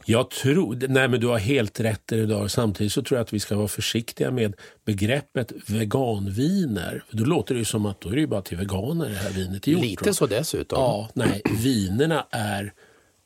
Jag 0.09 0.29
tror, 0.29 0.87
nej 0.87 1.07
men 1.07 1.19
du 1.19 1.27
har 1.27 1.37
helt 1.37 1.79
rätt 1.79 2.11
i 2.11 2.15
det 2.15 2.25
där. 2.25 2.47
Samtidigt 2.47 2.93
så 2.93 3.03
tror 3.03 3.17
jag 3.17 3.23
att 3.25 3.33
vi 3.33 3.39
ska 3.39 3.55
vara 3.55 3.67
försiktiga 3.67 4.31
med 4.31 4.53
begreppet 4.85 5.51
veganviner. 5.67 7.03
Då 7.11 7.25
låter 7.25 7.53
det 7.53 7.59
ju 7.59 7.65
som 7.65 7.85
att 7.85 8.01
då 8.01 8.09
är 8.09 8.13
det 8.13 8.21
ju 8.21 8.27
bara 8.27 8.41
till 8.41 8.57
veganer 8.57 9.09
det 9.09 9.15
här 9.15 9.29
vinet 9.29 9.67
är 9.67 9.71
gjort. 9.71 9.81
Lite 9.81 10.13
så 10.13 10.25
dessutom. 10.25 10.81
Ja, 10.81 11.09
nej, 11.13 11.41
vinerna 11.63 12.25
är 12.31 12.73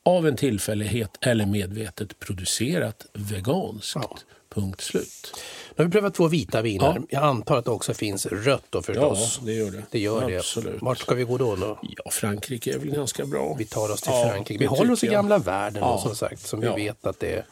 av 0.04 0.26
en 0.26 0.36
tillfällighet 0.36 1.10
eller 1.20 1.46
medvetet 1.46 2.18
producerat 2.18 3.06
veganskt. 3.12 4.26
Punkt 4.54 4.80
slut. 4.80 5.34
Nu 5.76 5.84
har 5.84 5.88
vi 5.88 5.92
prövat 5.92 6.14
två 6.14 6.28
vita 6.28 6.62
viner. 6.62 6.94
Ja. 6.96 7.02
Jag 7.08 7.22
antar 7.22 7.56
att 7.58 7.64
det 7.64 7.70
också 7.70 7.94
finns 7.94 8.26
rött 8.26 8.64
då 8.70 8.82
förstås. 8.82 9.38
Ja, 9.40 9.46
det 9.46 9.52
gör 9.52 9.70
det. 9.70 9.82
Det 9.90 9.98
gör 9.98 10.36
Absolut. 10.38 10.72
det. 10.80 10.84
Vart 10.84 10.98
ska 10.98 11.14
vi 11.14 11.24
gå 11.24 11.38
då? 11.38 11.56
då? 11.56 11.78
Ja, 11.82 12.10
Frankrike 12.10 12.74
är 12.74 12.78
väl 12.78 12.90
ganska 12.90 13.24
bra. 13.26 13.54
Vi 13.58 13.64
tar 13.64 13.92
oss 13.92 14.00
till 14.00 14.12
Ja, 14.12 14.28
Frankrike. 14.30 14.58
Vi 14.58 14.66
håller 14.66 14.92
oss 14.92 15.04
i 15.04 15.06
gamla 15.06 15.38
världen 15.38 15.82
då, 15.82 15.98
som 15.98 16.14
sagt, 16.16 16.40
som 16.46 16.60
vi 16.60 16.68
vet 16.68 17.06
att 17.06 17.20
det 17.20 17.32
är. 17.32 17.44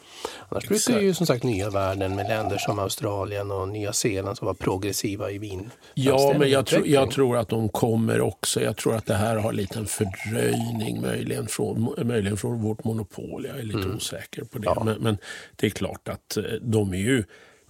Annars 0.48 0.62
brukar 0.68 0.74
Exakt. 0.74 1.02
ju 1.02 1.14
som 1.14 1.26
sagt 1.26 1.44
nya 1.44 1.70
världen 1.70 2.16
med 2.16 2.28
länder 2.28 2.58
som 2.58 2.78
Australien 2.78 3.50
och 3.50 3.68
Nya 3.68 3.92
Zeeland 3.92 4.36
som 4.38 4.46
var 4.46 4.54
progressiva 4.54 5.30
i 5.30 5.38
vin. 5.38 5.70
Ja, 5.94 6.34
men 6.38 6.50
jag, 6.50 6.66
tror- 6.66 6.78
utveckling. 6.80 6.94
jag 6.94 7.10
tror 7.10 7.36
att 7.36 7.48
de 7.48 7.68
kommer 7.68 8.20
också. 8.20 8.60
Jag 8.62 8.76
tror 8.76 8.94
att 8.94 9.06
det 9.06 9.14
här 9.14 9.36
har 9.36 9.52
en 9.76 9.86
fördröjning 9.86 11.00
möjligen 11.00 11.46
från, 11.46 11.94
möjligen 12.02 12.36
från 12.36 12.62
vårt 12.62 12.84
monopol. 12.84 13.46
Jag 13.46 13.58
är 13.58 13.62
lite 13.62 13.78
Mm. 13.78 13.96
osäker 13.96 14.44
på 14.44 14.58
det. 14.58 14.74
Men, 14.84 14.98
men 15.00 15.18
det 15.56 15.66
är 15.66 15.70
klart 15.70 16.08
att 16.08 16.36
eh, 16.36 16.42
de 16.62 16.92
är 16.94 16.98
ju 16.98 17.24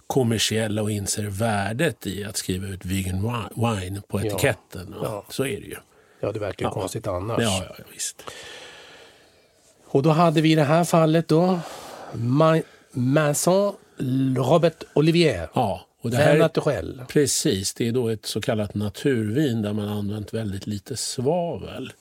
kommersiella 0.07 0.81
och 0.81 0.91
inser 0.91 1.23
värdet 1.23 2.07
i 2.07 2.23
att 2.23 2.37
skriva 2.37 2.67
ut 2.67 2.85
vegan 2.85 3.21
wi- 3.21 3.79
wine 3.81 4.01
på 4.07 4.21
etiketten. 4.21 4.95
Ja. 5.01 5.03
Ja. 5.03 5.25
Så 5.29 5.43
är 5.45 5.61
det 5.61 5.67
ju. 5.67 5.75
Ja, 6.19 6.31
det 6.31 6.39
verkar 6.39 6.65
ju 6.65 6.69
Ja. 6.69 6.73
konstigt 6.73 7.07
annars. 7.07 7.41
Ja, 7.41 7.63
ja, 7.77 7.83
visst. 7.93 8.23
Och 9.85 10.03
då 10.03 10.09
hade 10.09 10.41
vi 10.41 10.51
i 10.51 10.55
det 10.55 10.63
här 10.63 10.83
fallet 10.83 11.27
då 11.27 11.59
Ma- 12.13 12.63
Maison 12.91 13.75
Robert 14.37 14.83
Olivier. 14.93 15.49
Ja, 15.53 15.85
och 16.03 16.11
det 16.11 16.17
här, 16.17 16.37
naturel. 16.37 17.01
Precis, 17.07 17.73
det 17.73 17.87
är 17.87 17.91
då 17.91 18.09
ett 18.09 18.25
så 18.25 18.41
kallat 18.41 18.75
naturvin 18.75 19.61
där 19.61 19.73
man 19.73 19.87
använt 19.87 20.33
väldigt 20.33 20.67
lite 20.67 20.97
svavel. 20.97 21.93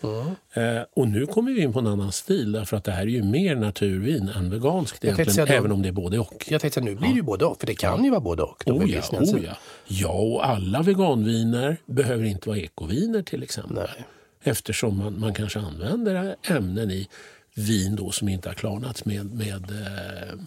Eh, 0.52 0.82
och 0.94 1.08
nu 1.08 1.26
kommer 1.26 1.52
vi 1.52 1.60
in 1.62 1.72
på 1.72 1.78
en 1.78 1.86
annan 1.86 2.12
stil 2.12 2.52
därför 2.52 2.76
att 2.76 2.84
det 2.84 2.92
här 2.92 3.02
är 3.02 3.06
ju 3.06 3.22
mer 3.22 3.56
naturvin 3.56 4.28
än 4.28 4.50
veganskt 4.50 5.04
egentligen, 5.04 5.46
då- 5.46 5.52
även 5.52 5.72
om 5.72 5.82
det 5.82 5.88
är 5.88 5.92
både 5.92 6.18
och. 6.18 6.44
Jag 6.48 6.60
tänkte 6.60 6.80
att 6.80 6.84
nu 6.84 6.94
blir 6.94 7.08
det 7.08 7.14
ju 7.14 7.22
både 7.22 7.44
och, 7.44 7.60
för 7.60 7.66
det 7.66 7.74
kan 7.74 8.04
ju 8.04 8.10
vara 8.10 8.20
både 8.20 8.42
och. 8.42 8.62
Oh 8.66 8.90
ja, 8.90 9.00
oh 9.10 9.44
ja. 9.44 9.56
ja, 9.86 10.08
och 10.12 10.46
alla 10.48 10.82
veganviner 10.82 11.76
behöver 11.86 12.24
inte 12.24 12.48
vara 12.48 12.58
ekoviner 12.58 13.22
till 13.22 13.42
exempel. 13.42 13.74
Nej. 13.76 14.04
Eftersom 14.44 14.98
man, 14.98 15.20
man 15.20 15.34
kanske 15.34 15.58
använder 15.60 16.36
ämnen 16.42 16.90
i 16.90 17.08
vin 17.54 17.96
då 17.96 18.10
som 18.10 18.28
inte 18.28 18.48
har 18.48 18.54
klarnats 18.54 19.04
med, 19.04 19.34
med 19.34 19.70
eh, 19.70 20.38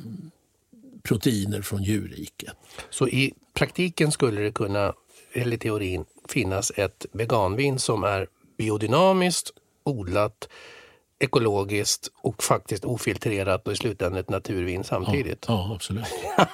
proteiner 1.05 1.61
från 1.61 1.83
djurriket. 1.83 2.53
Så 2.89 3.07
i 3.07 3.33
praktiken 3.53 4.11
skulle 4.11 4.41
det 4.41 4.51
kunna, 4.51 4.93
eller 5.33 5.55
i 5.55 5.59
teorin, 5.59 6.05
finnas 6.29 6.71
ett 6.75 7.05
veganvin 7.11 7.79
som 7.79 8.03
är 8.03 8.27
biodynamiskt, 8.57 9.51
odlat, 9.83 10.49
ekologiskt 11.19 12.07
och 12.21 12.43
faktiskt 12.43 12.85
ofiltrerat 12.85 13.67
och 13.67 13.73
i 13.73 13.75
slutändan 13.75 14.19
ett 14.19 14.29
naturvin 14.29 14.83
samtidigt. 14.83 15.45
Ja, 15.47 15.71
absolut. 15.75 16.05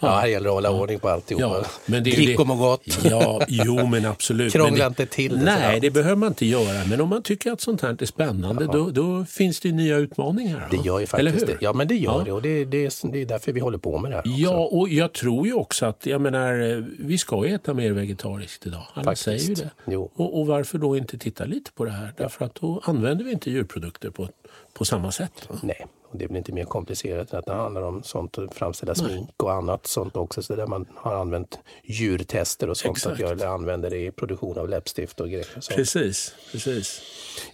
Ja, 0.00 0.08
här 0.08 0.26
gäller 0.26 0.44
det 0.44 0.50
att 0.50 0.54
hålla 0.54 0.70
ordning 0.70 0.98
på 0.98 1.08
alltihopa. 1.08 1.44
Ja, 1.44 1.64
men 1.86 2.04
det 2.04 2.10
Drick 2.10 2.26
det- 2.38 2.42
och 2.42 2.58
gott. 2.58 2.98
Ja, 3.04 3.42
jo 3.48 3.86
men 3.86 4.06
absolut. 4.06 4.52
Krångla 4.52 4.70
men 4.70 4.78
det, 4.78 4.86
inte 4.86 5.06
till 5.06 5.32
det 5.38 5.44
Nej, 5.44 5.80
det 5.80 5.90
behöver 5.90 6.16
man 6.16 6.28
inte 6.28 6.46
göra. 6.46 6.84
Men 6.88 7.00
om 7.00 7.08
man 7.08 7.22
tycker 7.22 7.52
att 7.52 7.60
sånt 7.60 7.82
här 7.82 7.96
är 8.02 8.06
spännande 8.06 8.64
då, 8.66 8.90
då 8.90 9.24
finns 9.24 9.60
det 9.60 9.72
nya 9.72 9.96
utmaningar. 9.96 10.68
Det 10.70 10.76
gör 10.76 11.00
ju 11.00 11.06
faktiskt 11.06 11.46
det. 11.46 11.56
Ja, 11.60 11.72
men 11.72 11.88
det 11.88 11.94
gör 11.94 12.12
Ja. 12.18 12.22
det 12.24 12.32
och 12.32 12.42
det, 12.42 12.64
det, 12.64 12.84
är, 12.86 13.12
det 13.12 13.18
är 13.22 13.26
därför 13.26 13.52
vi 13.52 13.60
håller 13.60 13.78
på 13.78 13.98
med 13.98 14.10
det 14.10 14.14
här. 14.14 14.20
också. 14.22 14.30
Ja, 14.30 14.56
och 14.72 14.88
jag 14.88 15.12
tror 15.12 15.46
ju 15.46 15.52
också 15.52 15.86
att, 15.86 16.06
jag 16.06 16.20
menar, 16.20 16.84
vi 16.98 17.18
ska 17.18 17.46
ju 17.46 17.54
äta 17.54 17.74
mer 17.74 17.92
vegetariskt 17.92 18.66
idag. 18.66 18.82
Alla 18.94 19.04
Faktiskt. 19.04 19.24
säger 19.24 19.40
ju 19.48 19.54
det. 19.84 19.96
Och, 19.96 20.40
och 20.40 20.46
varför 20.46 20.78
då 20.78 20.96
inte 20.96 21.18
titta 21.18 21.44
lite 21.44 21.72
på 21.72 21.84
det 21.84 21.90
här? 21.90 22.12
Därför 22.16 22.44
att 22.44 22.54
då 22.54 22.80
använder 22.84 23.24
vi 23.24 23.32
inte 23.32 23.50
djurprodukter 23.50 24.01
produkter 24.02 24.10
på, 24.10 24.28
på 24.72 24.84
samma 24.84 25.12
sätt. 25.12 25.32
Va? 25.48 25.58
Nej, 25.62 25.86
och 26.10 26.18
det 26.18 26.28
blir 26.28 26.38
inte 26.38 26.52
mer 26.52 26.64
komplicerat 26.64 27.32
än 27.32 27.38
att 27.38 27.46
det 27.46 27.54
handlar 27.54 27.82
om 27.82 28.02
sånt 28.02 28.38
att 28.38 28.54
framställa 28.54 28.94
smink 28.94 29.42
och 29.42 29.52
annat 29.52 29.86
sånt 29.86 30.16
också. 30.16 30.42
Så 30.42 30.56
där 30.56 30.66
man 30.66 30.86
har 30.94 31.14
använt 31.14 31.58
djurtester 31.84 32.70
och 32.70 32.76
sånt 32.76 32.96
Exakt. 32.96 33.12
att 33.12 33.20
göra, 33.20 33.32
eller 33.32 33.46
använder 33.46 33.90
det 33.90 34.06
i 34.06 34.10
produktion 34.10 34.58
av 34.58 34.68
läppstift 34.68 35.20
och 35.20 35.28
grejer. 35.28 35.46
Så. 35.60 35.74
Precis, 35.74 36.34
precis. 36.52 37.02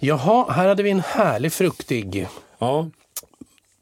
Jaha, 0.01 0.51
här 0.51 0.69
hade 0.69 0.83
vi 0.83 0.91
en 0.91 1.01
härlig 1.01 1.53
fruktig 1.53 2.29
Ja, 2.61 2.91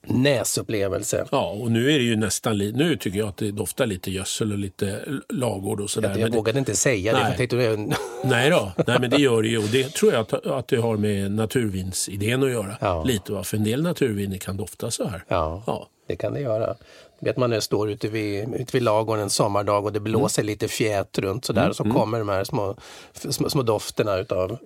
näsupplevelse. 0.07 1.27
ja, 1.31 1.51
och 1.51 1.71
nu 1.71 1.91
är 1.93 1.99
det 1.99 2.05
ju 2.05 2.17
nästan 2.17 2.59
nu 2.59 2.97
tycker 2.97 3.19
jag 3.19 3.29
att 3.29 3.37
det 3.37 3.51
doftar 3.51 3.87
lite 3.87 4.11
gödsel 4.11 4.53
och 4.53 4.59
lite 4.59 5.05
lagård 5.29 5.81
och 5.81 5.91
sådär. 5.91 6.17
Jag, 6.19 6.31
det- 6.33 6.37
vågade 6.37 6.59
inte 6.59 6.77
säga 6.77 7.13
det, 7.13 7.19
för 7.19 7.25
Nej. 7.25 7.37
jag 7.39 7.51
tänkte, 7.51 7.97
Nej 8.29 8.51
då, 8.51 8.73
nej 8.87 8.97
men 9.01 9.11
det 9.11 9.17
gör 9.17 9.43
det 9.43 9.49
ju. 9.49 9.59
Och 9.59 9.69
det 9.73 9.93
tror 9.95 10.13
jag 10.13 10.21
att, 10.21 10.47
att 10.47 10.69
det 10.69 10.77
har 10.77 10.97
med 10.97 11.31
naturvinsidén 11.33 12.43
att 12.43 12.51
göra. 12.51 12.77
Ja. 12.81 13.05
Lite 13.05 13.33
va? 13.33 13.45
För 13.45 13.57
en 13.57 13.65
del 13.65 13.83
naturviner 13.83 14.39
kan 14.39 14.57
dofta 14.57 14.91
så 14.91 15.05
här. 15.07 15.25
ja, 15.29 15.63
Ja. 15.67 15.89
det 16.09 16.17
kan 16.17 16.33
det 16.35 16.41
göra. 16.41 16.75
Vet 17.21 17.37
man 17.37 17.51
när 17.51 17.57
jag 17.57 17.63
står 17.63 17.91
ute 17.91 18.09
vid, 18.09 18.55
ute 18.55 18.73
vid 18.73 18.83
ladugården 18.83 19.23
en 19.23 19.31
sommardag 19.31 19.85
och 19.85 19.93
det 19.93 20.01
blåser 20.01 20.43
Mm. 20.43 20.47
lite 20.53 20.69
fjät 20.69 21.19
runt 21.19 21.45
sådär 21.45 21.69
och 21.69 21.77
så 21.77 21.85
kommer 21.85 22.19
de 22.19 22.29
här 22.29 22.45
små, 22.45 22.77
små, 23.13 23.51
små 23.51 23.63
dofterna 23.63 24.17
utav 24.19 24.59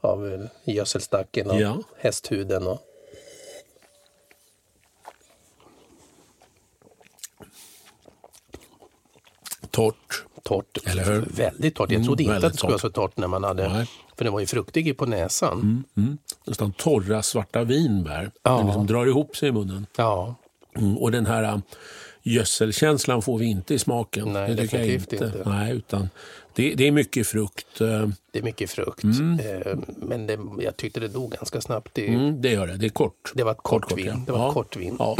av 0.00 0.46
gödselstacken 0.64 1.50
och 1.50 1.60
Ja. 1.60 1.76
hästhuden. 1.98 2.66
Och, 2.66 2.80
Torrt. 9.76 10.24
torrt. 10.42 10.78
Eller 10.86 11.04
hur? 11.04 11.20
Väldigt 11.36 11.74
torrt. 11.74 11.90
Jag 11.90 11.96
Mm, 11.96 12.06
trodde 12.06 12.22
inte 12.22 12.36
att 12.36 12.52
det 12.52 12.58
skulle 12.58 12.70
vara 12.70 12.78
så 12.80 12.90
torrt 12.90 13.16
när 13.16 13.26
man 13.26 13.44
hade... 13.44 13.68
Nej. 13.68 13.86
För 14.16 14.24
den 14.24 14.32
var 14.32 14.40
ju 14.40 14.46
fruktig 14.46 14.96
på 14.98 15.06
näsan. 15.06 15.84
Mm. 15.96 16.18
Nästan 16.46 16.72
torra 16.72 17.22
svarta 17.22 17.64
vinbär. 17.64 18.30
Ja. 18.42 18.56
Den 18.56 18.66
liksom 18.66 18.86
drar 18.86 19.06
ihop 19.06 19.36
sig 19.36 19.48
i 19.48 19.52
munnen. 19.52 19.86
Ja, 19.96 20.34
Mm. 20.78 20.98
Och 20.98 21.10
den 21.12 21.26
här 21.26 21.42
äh, 21.42 21.58
gödselkänslan 22.22 23.22
får 23.22 23.38
vi 23.38 23.46
inte 23.46 23.74
i 23.74 23.78
smaken. 23.78 24.32
Nej, 24.32 24.48
det 24.54 24.62
tycker 24.62 24.78
jag 24.78 24.86
definitivt 24.88 25.12
inte. 25.22 25.38
inte. 25.38 25.48
Nej, 25.50 25.72
utan 25.76 26.08
det, 26.56 26.74
det 26.74 26.86
är 26.86 26.92
mycket 26.92 27.26
frukt. 27.26 27.80
eh, 27.80 28.08
det 28.32 28.38
är 28.38 28.42
mycket 28.42 28.70
frukt. 28.70 29.04
Mm. 29.04 29.40
Eh, 29.40 29.78
Men 29.86 30.26
det, 30.26 30.38
jag 30.58 30.76
tyckte 30.76 31.00
det 31.00 31.08
dog 31.08 31.30
ganska 31.32 31.60
snabbt. 31.60 31.90
Det, 31.94 32.08
Mm, 32.08 32.42
det 32.42 32.50
gör 32.52 32.66
det. 32.66 32.76
Det 32.76 32.86
är 32.86 32.90
kort. 32.90 33.32
det 33.34 33.44
var 33.44 33.52
ett 33.52 33.58
kort, 33.62 33.82
Kort, 33.84 33.98
vin. 33.98 34.06
ja. 34.06 34.20
Det 34.26 34.32
var 34.32 34.38
Ja. 34.38 34.52
kort 34.52 34.76
vin. 34.76 34.96
Ja. 34.98 35.16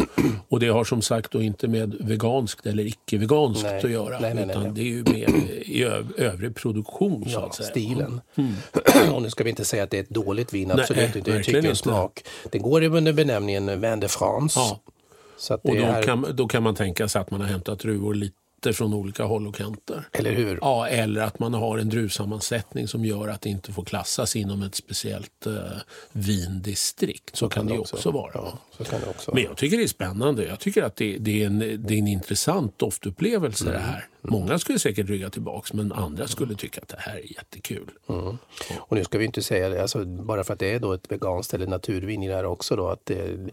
Och 0.48 0.60
det 0.60 0.68
har 0.68 0.84
som 0.84 1.02
sagt 1.02 1.30
då 1.32 1.42
inte 1.42 1.68
med 1.68 1.94
veganskt 2.00 2.66
eller 2.66 2.86
icke-veganskt 2.86 3.66
att 3.66 3.90
göra. 3.90 4.18
Nej, 4.20 4.34
nej, 4.34 4.46
nej, 4.46 4.56
utan 4.56 4.74
det 4.74 4.80
är 4.80 4.84
ju 4.84 5.02
mer 5.04 5.28
i 5.64 5.84
öv- 5.84 6.12
övrig 6.20 6.54
produktion 6.54 7.24
så 7.24 7.30
Ja, 7.30 7.46
att 7.46 7.54
säga. 7.54 7.68
stilen. 7.68 8.20
Mm. 8.34 8.52
och 9.12 9.22
nu 9.22 9.30
ska 9.30 9.44
vi 9.44 9.50
inte 9.50 9.64
säga 9.64 9.82
att 9.82 9.90
det 9.90 9.96
är 9.98 10.02
ett 10.02 10.10
dåligt 10.10 10.52
vin, 10.54 10.70
absolut 10.70 11.16
inte. 11.16 11.30
Jag 11.30 11.36
verkligen 11.36 11.60
tycker 11.62 11.70
en 11.70 11.76
smak. 11.76 12.24
Det 12.50 12.58
går 12.58 12.82
under 12.82 13.12
benämningen 13.12 13.80
Vin 13.80 14.00
de 14.00 14.08
France. 14.08 14.60
Ja. 14.60 14.80
Och 15.50 15.60
det 15.74 15.80
då 15.80 15.86
är, 15.86 16.02
kan, 16.02 16.26
då 16.34 16.48
kan 16.48 16.62
man 16.62 16.74
tänka 16.74 17.08
sig 17.08 17.20
att 17.20 17.30
man 17.30 17.40
har 17.40 17.48
hämtat 17.48 17.78
druvor 17.78 18.14
lite 18.14 18.36
från 18.72 18.94
olika 18.94 19.24
håll 19.24 19.46
och 19.46 19.54
kanter. 19.54 20.08
Eller 20.12 20.32
hur? 20.32 20.58
Ja, 20.60 20.88
eller 20.88 21.20
att 21.20 21.38
man 21.38 21.54
har 21.54 21.78
en 21.78 21.88
druvsammansättning 21.88 22.88
som 22.88 23.04
gör 23.04 23.28
att 23.28 23.40
det 23.40 23.48
inte 23.48 23.72
får 23.72 23.84
klassas 23.84 24.36
inom 24.36 24.62
ett 24.62 24.74
speciellt 24.74 25.46
eh, 25.46 25.52
vindistrikt. 26.12 27.36
Så, 27.36 27.48
kan 27.48 27.66
det 27.66 27.78
också, 27.78 28.10
vara. 28.10 28.30
Ja, 28.34 28.58
så 28.76 28.84
kan 28.84 29.00
det 29.00 29.06
också 29.06 29.30
Men 29.34 29.42
jag 29.42 29.56
tycker 29.56 29.76
det 29.76 29.82
är 29.82 29.88
spännande. 29.88 30.44
Jag 30.46 30.60
tycker 30.60 30.82
att 30.82 30.96
det, 30.96 31.18
det, 31.18 31.42
är, 31.42 31.46
en, 31.46 31.58
det 31.58 31.94
är 31.94 31.98
en 31.98 32.08
intressant 32.08 32.78
doftupplevelse 32.78 33.64
det 33.64 33.70
Mm. 33.70 33.82
här. 33.82 34.08
Många 34.22 34.58
skulle 34.58 34.78
säkert 34.78 35.08
rygga 35.08 35.30
tillbaks 35.30 35.72
men 35.72 35.92
andra 35.92 36.28
skulle 36.28 36.54
tycka 36.54 36.80
att 36.80 36.88
det 36.88 36.96
här 36.98 37.16
är 37.16 37.32
jättekul. 37.36 37.90
Och 38.78 38.96
nu 38.96 39.04
ska 39.04 39.18
vi 39.18 39.24
inte 39.24 39.42
säga 39.42 39.68
det, 39.68 39.82
alltså, 39.82 40.04
bara 40.04 40.44
för 40.44 40.52
att 40.52 40.58
det 40.58 40.74
är 40.74 40.80
då 40.80 40.92
ett 40.92 41.12
veganskt 41.12 41.54
eller 41.54 41.66
naturvin 41.66 42.22
i 42.22 42.28
det 42.28 42.34
här 42.34 42.44
också 42.44 42.76
då, 42.76 42.88
att 42.88 43.06
det, 43.06 43.50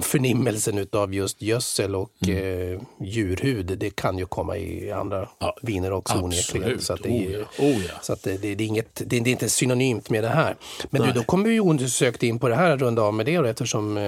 förnimmelsen 0.00 0.78
utav 0.78 1.14
just 1.14 1.42
gödsel 1.42 1.94
och 1.94 2.28
eh, 2.28 2.80
djurhud, 3.00 3.66
det 3.78 3.90
kan 3.90 4.18
ju 4.18 4.26
komma 4.26 4.56
i 4.56 4.90
andra 4.90 5.22
Mm. 5.22 5.28
Ja, 5.38 5.56
viner 5.62 5.92
också 5.92 6.18
onekligen. 6.18 6.80
Så 6.80 6.92
att 6.92 7.02
det, 7.02 7.08
Oh 7.08 7.34
är, 7.34 7.38
ja, 7.38 7.64
oh 7.64 7.84
ja. 7.84 7.94
så 8.02 8.12
att 8.12 8.22
det, 8.22 8.36
det, 8.36 8.54
det, 8.54 8.64
är 8.64 8.68
inget, 8.68 9.02
det, 9.06 9.16
är 9.16 9.28
inte 9.28 9.48
synonymt 9.48 10.10
med 10.10 10.24
det 10.24 10.28
här. 10.28 10.56
Men 10.90 11.00
du, 11.00 11.06
Nej. 11.06 11.14
då 11.16 11.22
kommer 11.22 11.48
vi 11.48 11.54
ju 11.54 11.60
osökt 11.60 12.22
in 12.22 12.38
på 12.38 12.48
det 12.48 12.54
här, 12.54 12.76
runda 12.76 13.02
av 13.02 13.14
med 13.14 13.26
det 13.26 13.36
då, 13.36 13.44
eftersom 13.44 13.96
eh, 13.96 14.02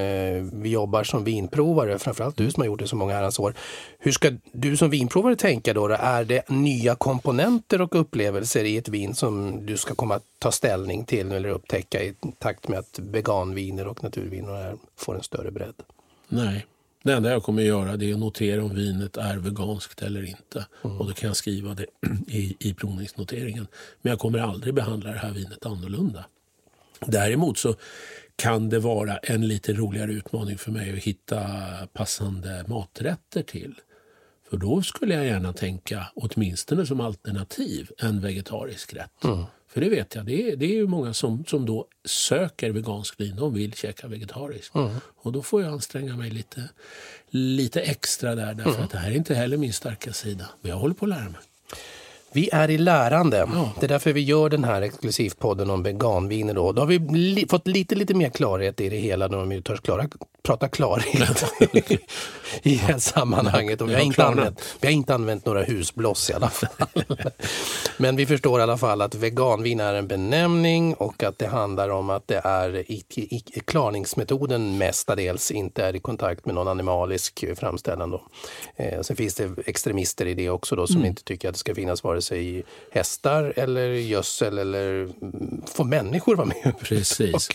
vi 0.52 0.68
jobbar 0.68 1.04
som 1.04 1.24
vinprovare, 1.24 1.98
framförallt 1.98 2.36
du 2.36 2.50
som 2.50 2.60
har 2.60 2.66
gjort 2.66 2.80
det 2.80 2.88
så 2.88 2.96
många 2.96 3.14
herrans 3.14 3.38
år. 3.38 3.54
Hur 3.98 4.12
ska 4.12 4.30
du 4.52 4.76
som 4.76 4.90
vinprovare 4.90 5.36
tänka 5.36 5.74
då? 5.74 5.88
då? 5.88 5.94
Är 6.00 6.24
det 6.24 6.48
nya 6.48 6.94
komponenter 6.94 7.80
och 7.80 8.00
upplevelser 8.00 8.64
i 8.64 8.76
ett 8.76 8.88
vin 8.88 9.14
som 9.14 9.66
du 9.66 9.76
ska 9.76 9.94
komma 9.94 10.14
att 10.14 10.24
ta 10.38 10.52
ställning 10.52 11.04
till 11.04 11.32
eller 11.32 11.48
upptäcka 11.48 12.02
i 12.02 12.14
takt 12.38 12.68
med 12.68 12.78
att 12.78 12.98
veganviner 12.98 13.86
och 13.86 14.02
naturviner 14.02 14.74
får 14.96 15.14
en 15.14 15.22
större 15.22 15.50
bredd? 15.50 15.73
Nej. 16.34 16.66
Det 17.02 17.12
enda 17.12 17.30
jag 17.30 17.42
kommer 17.42 17.62
att 17.62 17.68
göra 17.68 17.96
det 17.96 18.10
är 18.10 18.14
att 18.14 18.20
notera 18.20 18.64
om 18.64 18.74
vinet 18.74 19.16
är 19.16 19.36
veganskt 19.36 20.02
eller 20.02 20.22
inte. 20.22 20.66
Mm. 20.84 21.00
Och 21.00 21.06
då 21.06 21.12
kan 21.12 21.26
jag 21.26 21.36
skriva 21.36 21.74
det 21.74 21.86
i, 22.28 22.56
i 22.58 22.74
provningsnoteringen. 22.74 23.66
Men 24.02 24.10
jag 24.10 24.18
kommer 24.18 24.38
aldrig 24.38 24.74
behandla 24.74 25.10
det 25.10 25.18
här 25.18 25.30
vinet 25.30 25.66
annorlunda. 25.66 26.24
Däremot 27.06 27.58
så 27.58 27.74
kan 28.36 28.68
det 28.68 28.78
vara 28.78 29.16
en 29.16 29.48
lite 29.48 29.72
roligare 29.72 30.12
utmaning 30.12 30.58
för 30.58 30.70
mig 30.70 30.92
att 30.92 30.98
hitta 30.98 31.40
passande 31.92 32.64
maträtter 32.68 33.42
till. 33.42 33.74
För 34.50 34.56
då 34.56 34.82
skulle 34.82 35.14
jag 35.14 35.26
gärna 35.26 35.52
tänka, 35.52 36.06
åtminstone 36.14 36.86
som 36.86 37.00
alternativ, 37.00 37.90
en 37.98 38.20
vegetarisk 38.20 38.94
rätt. 38.94 39.24
För 39.74 39.80
det 39.80 39.88
vet 39.88 40.14
jag, 40.14 40.26
det 40.26 40.50
är, 40.52 40.56
det 40.56 40.64
är 40.66 40.74
ju 40.74 40.86
många 40.86 41.14
som, 41.14 41.44
som 41.48 41.66
då 41.66 41.86
söker 42.04 42.70
vegansk 42.70 43.20
vin, 43.20 43.36
de 43.36 43.54
vill 43.54 43.72
käka 43.74 44.08
vegetariskt. 44.08 44.74
Och 45.22 45.32
då 45.32 45.42
får 45.42 45.62
jag 45.62 45.72
anstränga 45.72 46.16
mig 46.16 46.30
lite, 46.30 46.68
lite 47.30 47.80
extra 47.80 48.34
där, 48.34 48.54
därför 48.54 48.82
att 48.82 48.90
det 48.90 48.98
här 48.98 49.10
är 49.10 49.14
inte 49.16 49.34
heller 49.34 49.56
min 49.56 49.72
starka 49.72 50.12
sida. 50.12 50.44
Men 50.60 50.70
jag 50.70 50.78
håller 50.78 50.94
på 50.94 51.04
att 51.04 51.08
lära 51.08 51.24
mig. 51.24 51.40
Vi 52.32 52.48
är 52.52 52.70
i 52.70 52.78
lärande. 52.78 53.36
Ja. 53.36 53.72
Det 53.80 53.86
är 53.86 53.88
därför 53.88 54.12
vi 54.12 54.20
gör 54.20 54.48
den 54.48 54.64
här 54.64 54.82
exklusivpodden 54.82 55.70
om 55.70 55.82
veganviner. 55.82 56.54
Då, 56.54 56.72
då 56.72 56.82
har 56.82 56.86
vi 56.86 56.98
li- 56.98 57.46
fått 57.50 57.66
lite, 57.66 57.94
lite 57.94 58.14
mer 58.14 58.28
klarhet 58.30 58.80
i 58.80 58.88
det 58.88 58.96
hela 58.96 59.28
när 59.28 59.44
vi 59.44 59.62
törs 59.62 59.80
klara, 59.80 60.08
prata 60.44 60.68
klarhet 60.68 61.44
i 62.62 62.70
det 62.76 62.76
här 62.76 62.98
sammanhanget. 62.98 63.80
Och 63.80 63.90
vi, 63.90 63.94
har 63.94 64.00
inte 64.00 64.24
använt, 64.24 64.76
vi 64.80 64.86
har 64.86 64.92
inte 64.92 65.14
använt 65.14 65.46
några 65.46 65.62
husbloss 65.62 66.30
i 66.30 66.32
alla 66.32 66.48
fall. 66.50 66.88
Men 67.96 68.16
vi 68.16 68.26
förstår 68.26 68.60
i 68.60 68.62
alla 68.62 68.78
fall 68.78 69.02
att 69.02 69.14
veganvin 69.14 69.80
är 69.80 69.94
en 69.94 70.06
benämning 70.08 70.94
och 70.94 71.22
att 71.22 71.38
det 71.38 71.46
handlar 71.46 71.88
om 71.88 72.10
att 72.10 72.28
det 72.28 72.40
är 72.44 72.76
i, 72.76 73.04
i, 73.14 73.42
i 73.46 73.60
klarningsmetoden 73.64 74.78
mestadels 74.78 75.50
inte 75.50 75.84
är 75.84 75.96
i 75.96 76.00
kontakt 76.00 76.46
med 76.46 76.54
någon 76.54 76.68
animalisk 76.68 77.44
framställan. 77.56 78.10
Då. 78.10 78.22
Eh, 78.76 79.00
sen 79.00 79.16
finns 79.16 79.34
det 79.34 79.50
extremister 79.66 80.26
i 80.26 80.34
det 80.34 80.50
också 80.50 80.76
då, 80.76 80.86
som 80.86 80.96
Mm. 80.96 81.08
inte 81.08 81.24
tycker 81.24 81.48
att 81.48 81.54
det 81.54 81.58
ska 81.58 81.74
finnas 81.74 82.04
vare 82.04 82.22
sig 82.22 82.64
hästar 82.92 83.52
eller 83.56 83.88
gödsel 83.88 84.58
eller 84.58 85.08
får 85.74 85.84
människor 85.84 86.36
vara 86.36 86.46
med 86.46 86.74
Precis. 86.80 87.48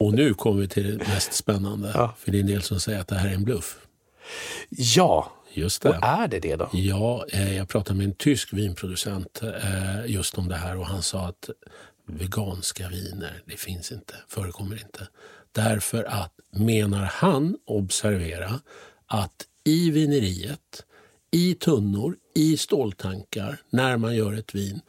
Och 0.00 0.14
nu 0.14 0.34
kommer 0.34 0.60
vi 0.60 0.68
till 0.68 0.98
det 0.98 1.08
mest 1.08 1.32
spännande. 1.32 1.90
Ja. 1.94 2.14
För 2.18 2.32
det 2.32 2.38
är 2.38 2.40
en 2.40 2.46
del 2.46 2.62
som 2.62 2.80
säger 2.80 3.00
att 3.00 3.08
det 3.08 3.14
här 3.14 3.28
är 3.28 3.34
en 3.34 3.44
bluff. 3.44 3.78
Ja, 4.70 5.32
Just 5.52 5.84
och 5.84 5.92
det. 5.92 6.00
är 6.02 6.28
det 6.28 6.40
det 6.40 6.56
då? 6.56 6.68
Ja, 6.72 7.26
eh, 7.28 7.56
jag 7.56 7.68
pratade 7.68 7.96
med 7.96 8.06
en 8.06 8.14
tysk 8.14 8.52
vinproducent 8.52 9.42
eh, 9.42 10.06
just 10.06 10.38
om 10.38 10.48
det 10.48 10.56
här 10.56 10.78
och 10.78 10.86
han 10.86 11.02
sa 11.02 11.26
att 11.26 11.50
veganska 12.06 12.88
viner, 12.88 13.42
det 13.46 13.56
finns 13.56 13.92
inte, 13.92 14.14
förekommer 14.28 14.76
inte. 14.76 15.08
Därför 15.52 16.04
att, 16.04 16.32
menar 16.50 17.04
han, 17.04 17.56
observera, 17.66 18.60
att 19.06 19.46
i 19.64 19.90
vineriet, 19.90 20.84
i 21.30 21.54
tunnor, 21.54 22.16
i 22.34 22.56
ståltankar, 22.56 23.60
när 23.70 23.96
man 23.96 24.16
gör 24.16 24.32
ett 24.32 24.54
vin, 24.54 24.80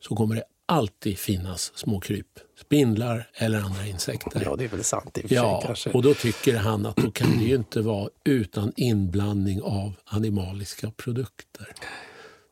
så 0.00 0.16
kommer 0.16 0.34
det 0.34 0.44
alltid 0.68 1.18
finnas 1.18 1.72
små 1.74 2.00
kryp. 2.00 2.26
Spindlar 2.60 3.30
eller 3.34 3.58
andra 3.60 3.86
insekter. 3.86 4.42
Ja, 4.44 4.56
det 4.56 4.64
är 4.64 4.68
väl 4.68 4.84
sant 4.84 5.18
i 5.18 5.20
och 5.20 5.22
för 5.22 5.28
sig 5.28 5.36
Ja, 5.36 5.62
kanske. 5.66 5.90
och 5.90 6.02
då 6.02 6.14
tycker 6.14 6.56
han 6.56 6.86
att 6.86 6.96
då 6.96 7.10
kan 7.10 7.38
det 7.38 7.44
ju 7.44 7.54
inte 7.54 7.80
vara 7.80 8.08
utan 8.24 8.72
inblandning 8.76 9.62
av 9.62 9.92
animaliska 10.04 10.90
produkter. 10.90 11.72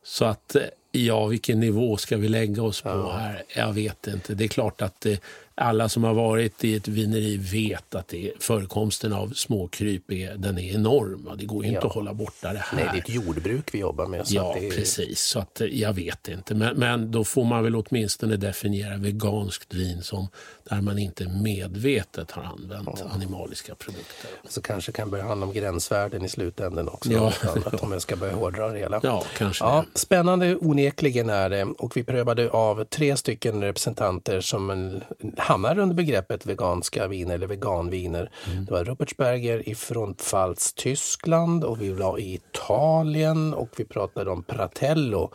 Så 0.03 0.25
att, 0.25 0.55
eh, 0.55 0.61
ja, 0.91 1.25
vilken 1.25 1.59
nivå 1.59 1.97
ska 1.97 2.17
vi 2.17 2.27
lägga 2.29 2.63
oss 2.63 2.81
på 2.81 3.11
här? 3.11 3.43
Jag 3.55 3.73
vet 3.73 4.07
inte. 4.07 4.33
Det 4.33 4.43
är 4.43 4.47
klart 4.47 4.81
att 4.81 5.05
eh, 5.05 5.17
alla 5.59 5.89
som 5.89 6.03
har 6.03 6.13
varit 6.13 6.63
i 6.63 6.75
ett 6.75 6.87
vineri 6.87 7.37
vet 7.37 7.95
att 7.95 8.07
det, 8.07 8.31
förekomsten 8.39 9.13
av 9.13 9.29
småkryp 9.29 10.11
är, 10.11 10.35
den 10.35 10.57
är 10.57 10.75
enorm. 10.75 11.29
Det 11.37 11.45
går 11.45 11.63
ju 11.63 11.69
inte 11.69 11.79
Ja. 11.83 11.87
att 11.87 11.93
hålla 11.95 12.13
borta 12.13 12.53
det 12.53 12.59
här. 12.59 12.75
Nej, 12.75 12.89
det 12.91 12.97
är 12.97 13.01
ett 13.01 13.25
jordbruk 13.25 13.73
vi 13.73 13.79
jobbar 13.79 14.07
med. 14.07 14.23
Ja, 14.27 14.57
är, 14.57 14.71
precis. 14.71 15.19
Så 15.21 15.39
att, 15.39 15.61
eh, 15.61 15.67
jag 15.67 15.93
vet 15.93 16.27
inte. 16.27 16.55
Men, 16.55 16.77
men 16.79 17.11
då 17.11 17.23
får 17.23 17.43
man 17.45 17.63
väl 17.63 17.75
åtminstone 17.75 18.37
definiera 18.37 18.97
veganskt 18.97 19.73
vin 19.73 20.01
som 20.01 20.27
där 20.69 20.81
man 20.81 20.99
inte 20.99 21.27
medvetet 21.27 22.31
har 22.31 22.43
använt 22.43 23.03
animaliska 23.11 23.75
produkter. 23.75 24.29
Så 24.49 24.61
kanske 24.61 24.91
kan 24.91 25.09
börja 25.09 25.23
handla 25.23 25.45
om 25.47 25.53
gränsvärden 25.53 26.25
i 26.25 26.29
slutändan 26.29 26.87
också. 26.89 27.11
Ja. 27.11 27.33
Ja. 27.43 27.51
Annat, 27.51 27.83
om 27.83 27.91
jag 27.91 28.01
ska 28.01 28.15
börja 28.15 28.35
hårdra 28.35 28.69
det 28.69 28.79
hela. 28.79 28.99
Ja, 29.03 29.23
kanske 29.37 29.63
Ja, 29.65 29.85
det. 29.93 29.99
spännande 29.99 30.55
onekligen 30.77 31.29
är 31.29 31.49
det. 31.49 31.63
Och 31.63 31.97
vi 31.97 32.03
prövade 32.03 32.49
av 32.49 32.83
tre 32.83 33.17
stycken 33.17 33.63
representanter 33.63 34.41
som 34.41 34.91
hamnar 35.37 35.79
under 35.79 35.95
begreppet 35.95 36.45
veganska 36.45 37.07
viner 37.07 37.35
eller 37.35 37.47
veganviner. 37.47 38.31
Mm. 38.51 38.65
Det 38.65 38.71
var 38.71 38.83
Rupertsberger 38.83 39.69
ifrån 39.69 40.13
Pfalz, 40.13 40.73
Tyskland 40.73 41.63
och 41.63 41.81
vi 41.81 41.89
var 41.91 42.19
i 42.19 42.33
Italien 42.33 43.53
och 43.53 43.69
vi 43.77 43.85
pratade 43.85 44.31
om 44.31 44.43
Pratello 44.43 45.31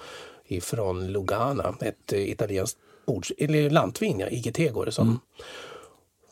ifrån 0.46 1.06
Lugana, 1.12 1.74
ett 1.80 2.12
italienskt 2.12 2.78
bords, 3.06 3.32
eller 3.38 3.70
lantvin, 3.70 4.20
ja, 4.20 4.28
IGT 4.28 4.72
går 4.72 4.86
det 4.86 4.92
som. 4.92 5.06
Mm. 5.08 5.18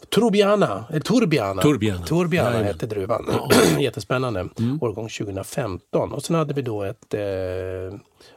Turbiana, 0.08 0.84
eller 0.90 1.00
Turbiana, 1.00 1.62
Turbiana. 1.62 2.06
Turbiana 2.06 2.62
hette 2.62 2.86
druvan. 2.86 3.26
Jättespännande. 3.78 4.48
Mm. 4.58 4.78
Årgång 4.82 5.08
2015. 5.08 6.12
Och 6.12 6.22
sen 6.22 6.36
hade 6.36 6.54
vi 6.54 6.62
då 6.62 6.82
ett 6.82 7.14
eh, 7.14 7.20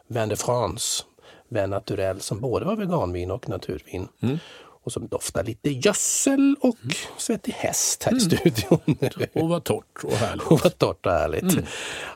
Vin 0.08 0.30
de 0.30 0.36
France, 0.36 1.04
Vin 1.50 1.70
Naturel, 1.70 2.22
som 2.22 2.40
både 2.40 2.66
var 2.66 2.76
veganvin 2.76 3.32
och 3.32 3.50
naturvin. 3.50 4.08
Mm 4.22 4.38
och 4.84 4.92
som 4.92 5.08
doftar 5.08 5.44
lite 5.44 5.70
gödsel 5.70 6.56
och 6.62 6.76
mm. 6.84 6.96
svettig 7.18 7.52
häst 7.52 8.04
här 8.04 8.12
mm. 8.12 8.18
i 8.18 8.22
studion. 8.22 8.80
och 9.34 9.50
var 9.50 9.60
torrt 9.60 10.04
och 10.04 10.12
härligt. 10.12 10.48
och 10.48 10.64
var 10.64 10.70
torrt 10.70 11.06
och 11.06 11.12
härligt. 11.12 11.44
Mm. 11.44 11.66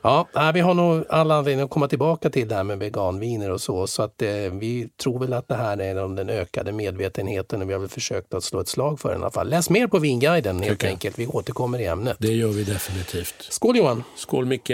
Ja, 0.02 0.28
vi 0.54 0.60
har 0.60 0.74
nog 0.74 1.06
alla 1.10 1.36
anledning 1.36 1.66
att 1.66 1.70
komma 1.70 1.88
tillbaka 1.88 2.30
till 2.30 2.48
det 2.48 2.56
här 2.56 2.64
med 2.64 2.80
veganviner 2.80 3.52
och 3.52 3.62
så. 3.62 3.88
Så 3.88 4.04
att 4.04 4.22
eh, 4.22 4.30
vi 4.30 4.90
tror 4.98 5.20
väl 5.20 5.34
att 5.34 5.48
det 5.48 5.56
här 5.56 5.82
är 5.82 6.04
om 6.04 6.16
den 6.16 6.30
ökade 6.30 6.72
medvetenheten 6.72 7.62
och 7.62 7.70
vi 7.70 7.74
har 7.74 7.80
väl 7.80 7.90
försökt 7.90 8.34
att 8.34 8.44
slå 8.44 8.60
ett 8.60 8.68
slag 8.68 9.00
för 9.00 9.10
den 9.10 9.20
i 9.20 9.24
alla 9.24 9.32
fall. 9.32 9.50
Läs 9.50 9.70
mer 9.70 9.88
på 9.88 10.00
Vinguiden 10.00 10.64
helt 10.64 10.84
enkelt. 10.84 11.20
Vi 11.20 11.28
återkommer 11.28 11.80
i 11.80 11.86
ämnet. 11.86 12.18
Det 12.20 12.34
gör 12.34 12.48
vi 12.48 12.64
definitivt. 12.64 13.48
Skål 13.50 13.78
Johan! 13.78 14.04
Skål 14.16 14.46
Micke! 14.46 14.72